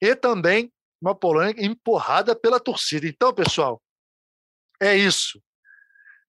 e 0.00 0.14
também 0.14 0.72
uma 1.00 1.14
Polônia 1.14 1.54
empurrada 1.58 2.34
pela 2.34 2.58
torcida. 2.58 3.06
Então, 3.06 3.32
pessoal, 3.32 3.80
é 4.80 4.96
isso. 4.96 5.40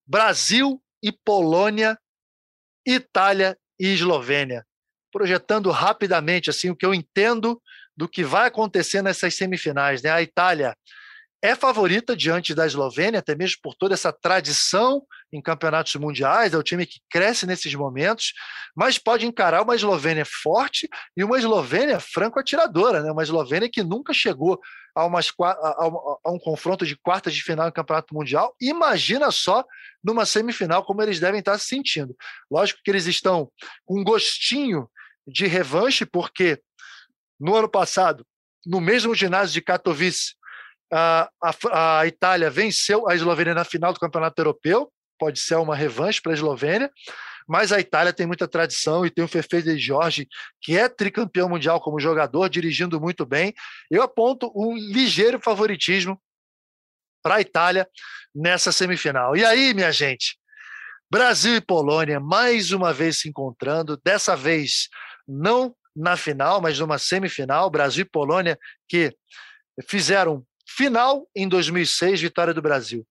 Brasil 0.06 0.82
e 1.02 1.12
Polônia, 1.12 1.98
Itália 2.86 3.58
e 3.80 3.88
Eslovênia. 3.88 4.66
Projetando 5.12 5.72
rapidamente 5.72 6.50
assim 6.50 6.70
o 6.70 6.76
que 6.76 6.86
eu 6.86 6.94
entendo 6.94 7.62
do 7.96 8.08
que 8.08 8.24
vai 8.24 8.48
acontecer 8.48 9.02
nessas 9.02 9.36
semifinais, 9.36 10.02
né? 10.02 10.12
A 10.12 10.22
Itália 10.22 10.78
é 11.42 11.54
favorita 11.56 12.16
diante 12.16 12.56
da 12.56 12.66
Eslovênia, 12.66 13.20
até 13.20 13.36
mesmo 13.36 13.58
por 13.62 13.76
toda 13.76 13.94
essa 13.94 14.12
tradição 14.12 15.04
em 15.32 15.42
campeonatos 15.42 15.96
mundiais, 15.96 16.54
é 16.54 16.58
o 16.58 16.64
time 16.64 16.86
que 16.86 17.00
cresce 17.10 17.46
nesses 17.46 17.74
momentos, 17.76 18.34
mas 18.76 18.98
pode 18.98 19.26
encarar 19.26 19.62
uma 19.62 19.76
Eslovênia 19.76 20.26
forte 20.26 20.90
e 21.16 21.24
uma 21.24 21.38
Eslovênia 21.38 22.00
franco-atiradora, 22.00 23.04
né? 23.04 23.12
uma 23.12 23.22
Eslovênia 23.22 23.70
que 23.70 23.84
nunca 23.84 24.14
chegou 24.14 24.60
a, 24.96 25.06
umas, 25.06 25.32
a, 25.40 25.86
a 26.26 26.32
um 26.32 26.40
confronto 26.40 26.86
de 26.86 26.98
quartas 26.98 27.34
de 27.34 27.44
final 27.44 27.68
no 27.68 27.72
campeonato 27.74 28.16
mundial. 28.16 28.56
Imagina 28.60 29.30
só 29.30 29.64
numa 30.04 30.26
semifinal 30.26 30.84
como 30.84 31.04
eles 31.04 31.20
devem 31.20 31.40
estar 31.40 31.58
se 31.60 31.68
sentindo. 31.68 32.16
Lógico 32.50 32.80
que 32.84 32.90
eles 32.90 33.06
estão 33.06 33.52
com 33.86 34.00
um 34.00 34.04
gostinho 34.04 34.90
de 35.28 35.46
revanche, 35.46 36.04
porque 36.04 36.60
no 37.40 37.56
ano 37.56 37.70
passado, 37.70 38.26
no 38.66 38.82
mesmo 38.82 39.14
ginásio 39.14 39.54
de 39.54 39.62
Katowice, 39.62 40.37
a, 40.92 41.30
a, 41.72 42.08
Itália 42.08 42.50
venceu 42.50 43.08
a 43.08 43.16
Eslovênia 43.16 43.54
na 43.54 43.64
final 43.64 43.94
do 43.94 44.00
Campeonato 44.00 44.40
Europeu, 44.40 44.92
pode 45.20 45.40
ser 45.40 45.56
uma 45.56 45.76
revanche 45.76 46.22
para 46.22 46.32
a 46.32 46.36
Eslovênia, 46.36 46.92
mas 47.48 47.72
a 47.72 47.80
Itália 47.80 48.12
tem 48.12 48.28
muita 48.28 48.48
tradição 48.48 49.06
e 49.06 49.10
tem 49.10 49.24
o 49.24 49.28
Fefe 49.28 49.62
de 49.62 49.78
Jorge, 49.78 50.28
que 50.62 50.78
é 50.78 50.90
tricampeão 50.90 51.48
mundial 51.48 51.80
como 51.80 52.00
jogador, 52.00 52.50
dirigindo 52.50 53.00
muito 53.00 53.26
bem. 53.26 53.54
Eu 53.90 54.04
aponto 54.04 54.52
um 54.54 54.76
ligeiro 54.76 55.40
favoritismo 55.40 56.22
para 57.24 57.36
a 57.36 57.42
Itália 57.42 57.88
nessa 58.36 58.72
semifinal. 58.72 59.36
E 59.36 59.46
aí, 59.46 59.74
minha 59.74 59.92
gente, 59.92 60.38
Brasil 61.10 61.56
e 61.56 61.62
Polônia 61.62 62.20
mais 62.20 62.72
uma 62.72 62.94
vez 62.94 63.20
se 63.20 63.30
encontrando, 63.30 64.00
dessa 64.04 64.36
vez 64.36 64.90
não 65.26 65.74
na 65.96 66.16
final, 66.16 66.62
mas 66.62 66.80
numa 66.80 67.00
semifinal, 67.00 67.70
Brasil 67.70 68.04
e 68.04 68.10
Polônia 68.10 68.60
que 68.88 69.16
fizeram 69.88 70.46
Final 70.68 71.28
em 71.36 71.48
2006, 71.48 72.22
vitória 72.22 72.54
do 72.54 72.62
Brasil. 72.62 73.08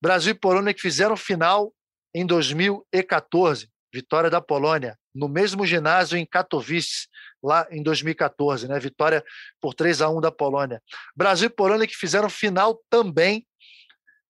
Brasil 0.00 0.32
e 0.32 0.34
Polônia 0.34 0.72
que 0.72 0.80
fizeram 0.80 1.16
final 1.16 1.72
em 2.14 2.24
2014, 2.24 3.68
vitória 3.92 4.30
da 4.30 4.40
Polônia, 4.40 4.96
no 5.14 5.28
mesmo 5.28 5.66
ginásio 5.66 6.16
em 6.16 6.24
Katowice, 6.24 7.08
lá 7.42 7.66
em 7.70 7.82
2014, 7.82 8.68
né? 8.68 8.78
Vitória 8.78 9.24
por 9.60 9.74
3 9.74 10.02
a 10.02 10.08
1 10.08 10.20
da 10.20 10.30
Polônia. 10.30 10.80
Brasil 11.16 11.46
e 11.46 11.50
Polônia 11.50 11.86
que 11.86 11.96
fizeram 11.96 12.30
final 12.30 12.80
também 12.88 13.46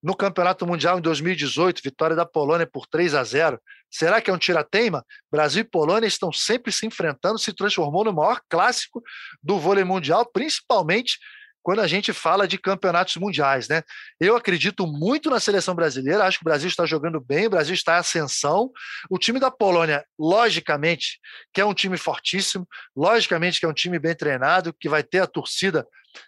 no 0.03 0.17
Campeonato 0.17 0.67
Mundial 0.67 0.99
em 0.99 1.03
2018, 1.03 1.83
vitória 1.83 2.17
da 2.17 2.25
Polônia 2.25 2.67
por 2.67 2.87
3 2.87 3.15
a 3.15 3.23
0. 3.23 3.61
Será 3.91 4.21
que 4.21 4.31
é 4.31 4.33
um 4.33 4.39
tirateima? 4.39 5.05
Brasil 5.31 5.61
e 5.61 5.65
Polônia 5.65 6.07
estão 6.07 6.33
sempre 6.33 6.73
se 6.73 6.87
enfrentando, 6.87 7.39
se 7.39 7.53
transformou 7.53 8.05
no 8.05 8.13
maior 8.13 8.41
clássico 8.49 9.03
do 9.43 9.59
vôlei 9.59 9.85
mundial, 9.85 10.25
principalmente 10.25 11.19
quando 11.63 11.81
a 11.81 11.87
gente 11.87 12.13
fala 12.13 12.49
de 12.49 12.59
campeonatos 12.59 13.17
mundiais, 13.17 13.69
né? 13.69 13.83
Eu 14.19 14.37
acredito 14.37 14.87
muito 14.87 15.29
na 15.31 15.39
seleção 15.39 15.75
brasileira, 15.75 16.25
acho 16.25 16.39
que 16.39 16.45
o 16.45 16.49
Brasil 16.51 16.69
está 16.69 16.87
jogando 16.87 17.21
bem, 17.21 17.47
o 17.47 17.51
Brasil 17.51 17.75
está 17.75 17.97
em 17.97 18.01
ascensão. 18.01 18.71
O 19.11 19.19
time 19.19 19.39
da 19.39 19.51
Polônia, 19.51 20.05
logicamente, 20.19 21.19
que 21.53 21.61
é 21.61 21.65
um 21.65 21.75
time 21.75 21.97
fortíssimo, 21.97 22.67
logicamente 22.97 23.61
que 23.61 23.67
é 23.67 23.69
um 23.69 23.75
time 23.75 23.99
bem 23.99 24.15
treinado, 24.15 24.75
que 24.79 24.89
vai 24.89 25.03
ter 25.03 25.21
a 25.21 25.27
torcida 25.27 25.87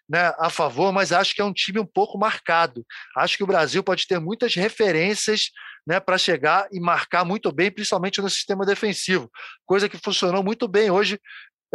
né, 0.09 0.33
a 0.39 0.49
favor, 0.49 0.93
mas 0.93 1.13
acho 1.13 1.35
que 1.35 1.41
é 1.41 1.45
um 1.45 1.53
time 1.53 1.81
um 1.81 1.87
pouco 1.87 2.19
marcado. 2.19 2.85
Acho 3.17 3.37
que 3.37 3.45
o 3.45 3.47
Brasil 3.47 3.83
pode 3.83 4.07
ter 4.07 4.19
muitas 4.21 4.55
referências 4.55 5.51
né, 5.87 5.99
para 5.99 6.19
chegar 6.19 6.69
e 6.73 6.81
marcar 6.81 7.25
muito 7.25 7.51
bem, 7.51 7.71
principalmente 7.71 8.21
no 8.21 8.31
sistema 8.31 8.65
defensivo, 8.65 9.31
coisa 9.67 9.89
que 9.89 9.99
funcionou 9.99 10.43
muito 10.43 10.69
bem 10.69 10.91
hoje 10.91 11.19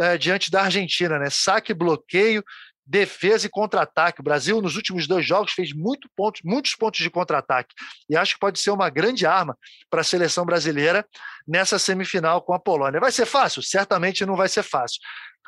é, 0.00 0.16
diante 0.16 0.50
da 0.50 0.62
Argentina, 0.62 1.18
né? 1.18 1.28
Saque, 1.28 1.74
bloqueio, 1.74 2.44
defesa 2.88 3.46
e 3.46 3.50
contra-ataque. 3.50 4.20
O 4.20 4.24
Brasil, 4.24 4.62
nos 4.62 4.74
últimos 4.74 5.06
dois 5.06 5.24
jogos, 5.26 5.52
fez 5.52 5.74
muito 5.74 6.08
pontos, 6.16 6.40
muitos 6.42 6.74
pontos 6.74 7.00
de 7.00 7.10
contra-ataque. 7.10 7.74
E 8.08 8.16
acho 8.16 8.34
que 8.34 8.40
pode 8.40 8.58
ser 8.58 8.70
uma 8.70 8.88
grande 8.88 9.26
arma 9.26 9.56
para 9.90 10.00
a 10.00 10.04
seleção 10.04 10.46
brasileira 10.46 11.06
nessa 11.46 11.78
semifinal 11.78 12.40
com 12.40 12.54
a 12.54 12.58
Polônia. 12.58 12.98
Vai 12.98 13.12
ser 13.12 13.26
fácil? 13.26 13.62
Certamente 13.62 14.24
não 14.24 14.36
vai 14.36 14.48
ser 14.48 14.62
fácil. 14.62 15.00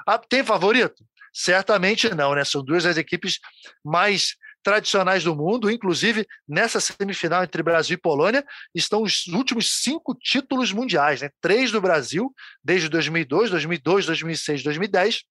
Ah, 0.06 0.18
tem 0.18 0.44
favorito? 0.44 1.02
Certamente 1.32 2.14
não, 2.14 2.34
né? 2.34 2.44
São 2.44 2.62
duas 2.62 2.84
das 2.84 2.98
equipes 2.98 3.38
mais 3.82 4.34
tradicionais 4.62 5.24
do 5.24 5.34
mundo, 5.34 5.70
inclusive 5.70 6.26
nessa 6.46 6.78
semifinal 6.80 7.42
entre 7.42 7.62
Brasil 7.62 7.94
e 7.94 8.00
Polônia, 8.00 8.44
estão 8.74 9.02
os 9.02 9.26
últimos 9.28 9.80
cinco 9.80 10.14
títulos 10.14 10.70
mundiais, 10.72 11.22
né? 11.22 11.30
Três 11.40 11.72
do 11.72 11.80
Brasil, 11.80 12.34
desde 12.62 12.90
2002, 12.90 13.48
2002, 13.50 14.04
2006, 14.04 14.62
2010, 14.62 15.22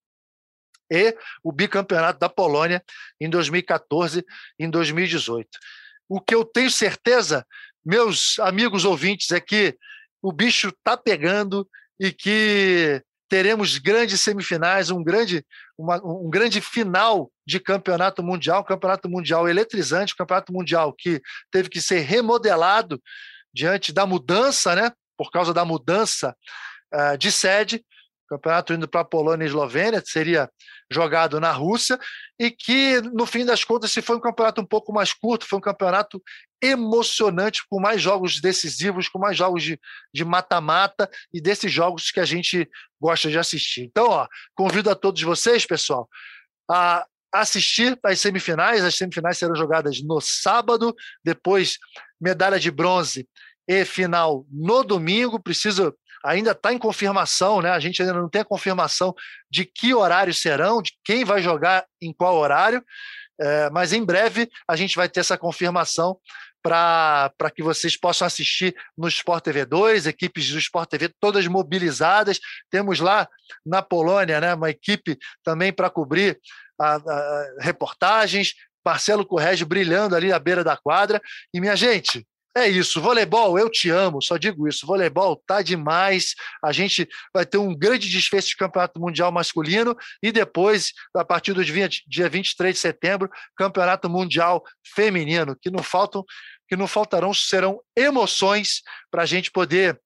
e 0.91 1.15
o 1.43 1.51
bicampeonato 1.51 2.19
da 2.19 2.29
Polônia 2.29 2.83
em 3.19 3.29
2014 3.29 4.25
e 4.57 4.65
em 4.65 4.69
2018. 4.69 5.47
O 6.07 6.19
que 6.19 6.33
eu 6.33 6.43
tenho 6.43 6.71
certeza, 6.71 7.45
meus 7.85 8.39
amigos 8.39 8.85
ouvintes, 8.85 9.31
é 9.31 9.39
que 9.39 9.77
o 10.21 10.31
bicho 10.31 10.69
está 10.69 10.97
pegando 10.97 11.67
e 11.99 12.11
que 12.11 13.01
teremos 13.29 13.77
grandes 13.77 14.21
semifinais, 14.21 14.89
um 14.89 15.03
grande, 15.03 15.45
uma, 15.77 16.03
um 16.03 16.29
grande 16.29 16.59
final 16.59 17.31
de 17.45 17.59
campeonato 17.59 18.23
mundial, 18.23 18.61
um 18.61 18.65
campeonato 18.65 19.07
mundial 19.07 19.47
eletrizante, 19.47 20.13
um 20.13 20.17
campeonato 20.17 20.51
mundial 20.51 20.91
que 20.91 21.21
teve 21.51 21.69
que 21.69 21.79
ser 21.79 21.99
remodelado 21.99 23.01
diante 23.53 23.93
da 23.93 24.05
mudança, 24.05 24.75
né? 24.75 24.91
Por 25.15 25.31
causa 25.31 25.53
da 25.53 25.63
mudança 25.63 26.35
uh, 26.93 27.17
de 27.17 27.31
sede, 27.31 27.85
campeonato 28.29 28.73
indo 28.73 28.87
para 28.87 29.01
a 29.01 29.05
Polônia 29.05 29.43
e 29.43 29.47
Eslovênia, 29.47 30.01
seria 30.05 30.49
jogado 30.91 31.39
na 31.39 31.51
Rússia, 31.51 31.99
e 32.39 32.49
que, 32.49 33.01
no 33.01 33.25
fim 33.25 33.45
das 33.45 33.63
contas, 33.63 33.91
se 33.91 34.01
foi 34.01 34.15
um 34.15 34.21
campeonato 34.21 34.61
um 34.61 34.65
pouco 34.65 34.93
mais 34.93 35.13
curto, 35.13 35.45
foi 35.45 35.59
um 35.59 35.61
campeonato 35.61 36.21
emocionante, 36.61 37.61
com 37.69 37.79
mais 37.79 38.01
jogos 38.01 38.39
decisivos, 38.41 39.07
com 39.07 39.19
mais 39.19 39.37
jogos 39.37 39.63
de 39.63 40.25
mata-mata 40.25 41.09
e 41.33 41.41
desses 41.41 41.71
jogos 41.71 42.11
que 42.11 42.19
a 42.19 42.25
gente 42.25 42.69
gosta 42.99 43.29
de 43.29 43.37
assistir. 43.37 43.83
Então, 43.83 44.07
ó, 44.09 44.27
convido 44.55 44.89
a 44.89 44.95
todos 44.95 45.21
vocês, 45.21 45.65
pessoal, 45.65 46.09
a 46.69 47.05
assistir 47.31 47.97
às 48.03 48.19
semifinais. 48.19 48.83
As 48.83 48.95
semifinais 48.95 49.37
serão 49.37 49.55
jogadas 49.55 50.01
no 50.01 50.19
sábado, 50.19 50.95
depois 51.23 51.77
medalha 52.19 52.59
de 52.59 52.71
bronze 52.71 53.27
e 53.67 53.85
final 53.85 54.45
no 54.51 54.83
domingo. 54.83 55.41
Preciso 55.41 55.95
ainda 56.23 56.51
está 56.51 56.73
em 56.73 56.77
confirmação, 56.77 57.61
né? 57.61 57.71
A 57.71 57.79
gente 57.79 58.01
ainda 58.01 58.13
não 58.13 58.29
tem 58.29 58.41
a 58.41 58.45
confirmação 58.45 59.13
de 59.49 59.65
que 59.65 59.93
horários 59.93 60.41
serão, 60.41 60.81
de 60.81 60.93
quem 61.03 61.23
vai 61.23 61.41
jogar 61.41 61.85
em 62.01 62.13
qual 62.13 62.35
horário, 62.35 62.83
é, 63.39 63.69
mas 63.69 63.93
em 63.93 64.03
breve 64.03 64.49
a 64.67 64.75
gente 64.75 64.95
vai 64.95 65.07
ter 65.07 65.21
essa 65.21 65.37
confirmação 65.37 66.17
para 66.61 67.51
que 67.55 67.63
vocês 67.63 67.95
possam 67.95 68.27
assistir 68.27 68.75
no 68.97 69.07
Sport 69.07 69.43
TV 69.45 69.65
2, 69.65 70.07
equipes 70.07 70.49
do 70.51 70.59
Sport 70.59 70.89
TV 70.89 71.09
todas 71.19 71.47
mobilizadas. 71.47 72.39
Temos 72.69 72.99
lá 72.99 73.27
na 73.65 73.81
Polônia 73.81 74.41
né, 74.41 74.53
uma 74.53 74.69
equipe 74.69 75.17
também 75.43 75.71
para 75.71 75.89
cobrir 75.89 76.37
a, 76.79 76.95
a, 76.95 77.55
reportagens. 77.59 78.53
Marcelo 78.85 79.25
Correge 79.25 79.65
brilhando 79.65 80.15
ali 80.15 80.33
à 80.33 80.39
beira 80.39 80.63
da 80.63 80.75
quadra. 80.75 81.21
E, 81.53 81.61
minha 81.61 81.75
gente, 81.75 82.25
é 82.57 82.67
isso, 82.67 82.99
voleibol, 82.99 83.59
eu 83.59 83.69
te 83.69 83.89
amo, 83.89 84.21
só 84.21 84.35
digo 84.35 84.67
isso. 84.67 84.85
Voleibol 84.85 85.41
tá 85.45 85.61
demais. 85.61 86.33
A 86.63 86.71
gente 86.71 87.07
vai 87.33 87.45
ter 87.45 87.57
um 87.57 87.75
grande 87.75 88.09
desfecho 88.09 88.49
de 88.49 88.57
campeonato 88.57 88.99
mundial 88.99 89.31
masculino 89.31 89.95
e 90.21 90.31
depois, 90.31 90.91
a 91.15 91.23
partir 91.23 91.53
do 91.53 91.63
dia, 91.63 91.87
dia 92.07 92.27
23 92.27 92.73
de 92.73 92.79
setembro, 92.79 93.29
campeonato 93.55 94.09
mundial 94.09 94.63
feminino, 94.95 95.55
que 95.61 95.69
não 95.69 95.83
faltam, 95.83 96.25
que 96.67 96.75
não 96.75 96.87
faltarão, 96.87 97.33
serão 97.33 97.79
emoções 97.95 98.81
para 99.11 99.23
a 99.23 99.25
gente 99.27 99.51
poder 99.51 99.99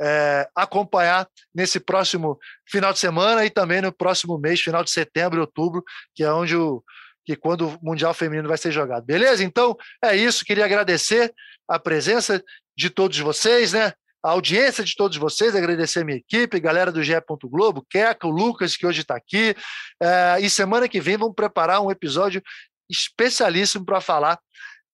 é, 0.00 0.48
acompanhar 0.56 1.28
nesse 1.54 1.78
próximo 1.78 2.38
final 2.66 2.92
de 2.92 2.98
semana 2.98 3.44
e 3.44 3.50
também 3.50 3.82
no 3.82 3.92
próximo 3.92 4.38
mês, 4.38 4.60
final 4.60 4.82
de 4.82 4.90
setembro 4.90 5.40
outubro, 5.42 5.84
que 6.14 6.24
é 6.24 6.32
onde 6.32 6.56
o 6.56 6.82
que 7.24 7.36
quando 7.36 7.68
o 7.68 7.78
Mundial 7.82 8.14
Feminino 8.14 8.48
vai 8.48 8.58
ser 8.58 8.72
jogado. 8.72 9.04
Beleza? 9.04 9.44
Então 9.44 9.76
é 10.02 10.16
isso. 10.16 10.44
Queria 10.44 10.64
agradecer 10.64 11.32
a 11.68 11.78
presença 11.78 12.42
de 12.76 12.90
todos 12.90 13.18
vocês, 13.18 13.72
né? 13.72 13.92
A 14.22 14.30
audiência 14.30 14.84
de 14.84 14.94
todos 14.94 15.16
vocês, 15.16 15.56
agradecer 15.56 16.00
a 16.00 16.04
minha 16.04 16.18
equipe, 16.18 16.60
galera 16.60 16.92
do 16.92 17.02
GE. 17.02 17.14
Globo, 17.44 17.86
Queca, 17.88 18.26
o 18.26 18.30
Lucas, 18.30 18.76
que 18.76 18.86
hoje 18.86 19.00
está 19.00 19.16
aqui. 19.16 19.54
É, 20.02 20.38
e 20.40 20.50
semana 20.50 20.88
que 20.88 21.00
vem 21.00 21.16
vamos 21.16 21.34
preparar 21.34 21.80
um 21.80 21.90
episódio 21.90 22.42
especialíssimo 22.90 23.84
para 23.84 24.00
falar 24.00 24.38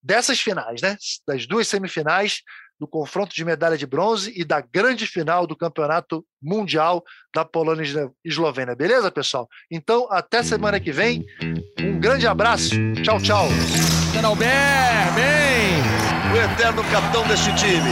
dessas 0.07 0.41
finais, 0.41 0.81
né? 0.81 0.97
Das 1.27 1.47
duas 1.47 1.67
semifinais 1.67 2.43
do 2.79 2.87
confronto 2.87 3.35
de 3.35 3.45
medalha 3.45 3.77
de 3.77 3.87
bronze 3.87 4.33
e 4.37 4.45
da 4.45 4.61
grande 4.61 5.07
final 5.07 5.47
do 5.47 5.57
Campeonato 5.57 6.25
Mundial 6.43 7.03
da 7.35 7.45
Polônia 7.45 7.83
e 7.83 8.29
Eslovênia. 8.29 8.77
Beleza, 8.77 9.11
pessoal? 9.11 9.49
Então, 9.71 10.07
até 10.11 10.43
semana 10.43 10.79
que 10.79 10.93
vem. 10.93 11.25
Um 11.81 11.99
grande 11.99 12.27
abraço. 12.27 12.75
Tchau, 13.03 13.21
tchau. 13.21 13.49
Albert, 14.25 15.15
bem! 15.15 15.79
O 16.33 16.53
eterno 16.53 16.83
capitão 16.91 17.27
deste 17.29 17.55
time. 17.55 17.91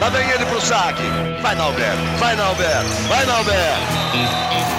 Lá 0.00 0.08
vem 0.08 0.30
ele 0.30 0.46
pro 0.46 0.60
saque. 0.60 1.02
Vai, 1.42 1.54
Nalber. 1.54 1.94
Vai, 2.18 2.36
Nalber. 2.36 2.82
Vai, 3.08 3.26
Nalber. 3.26 4.77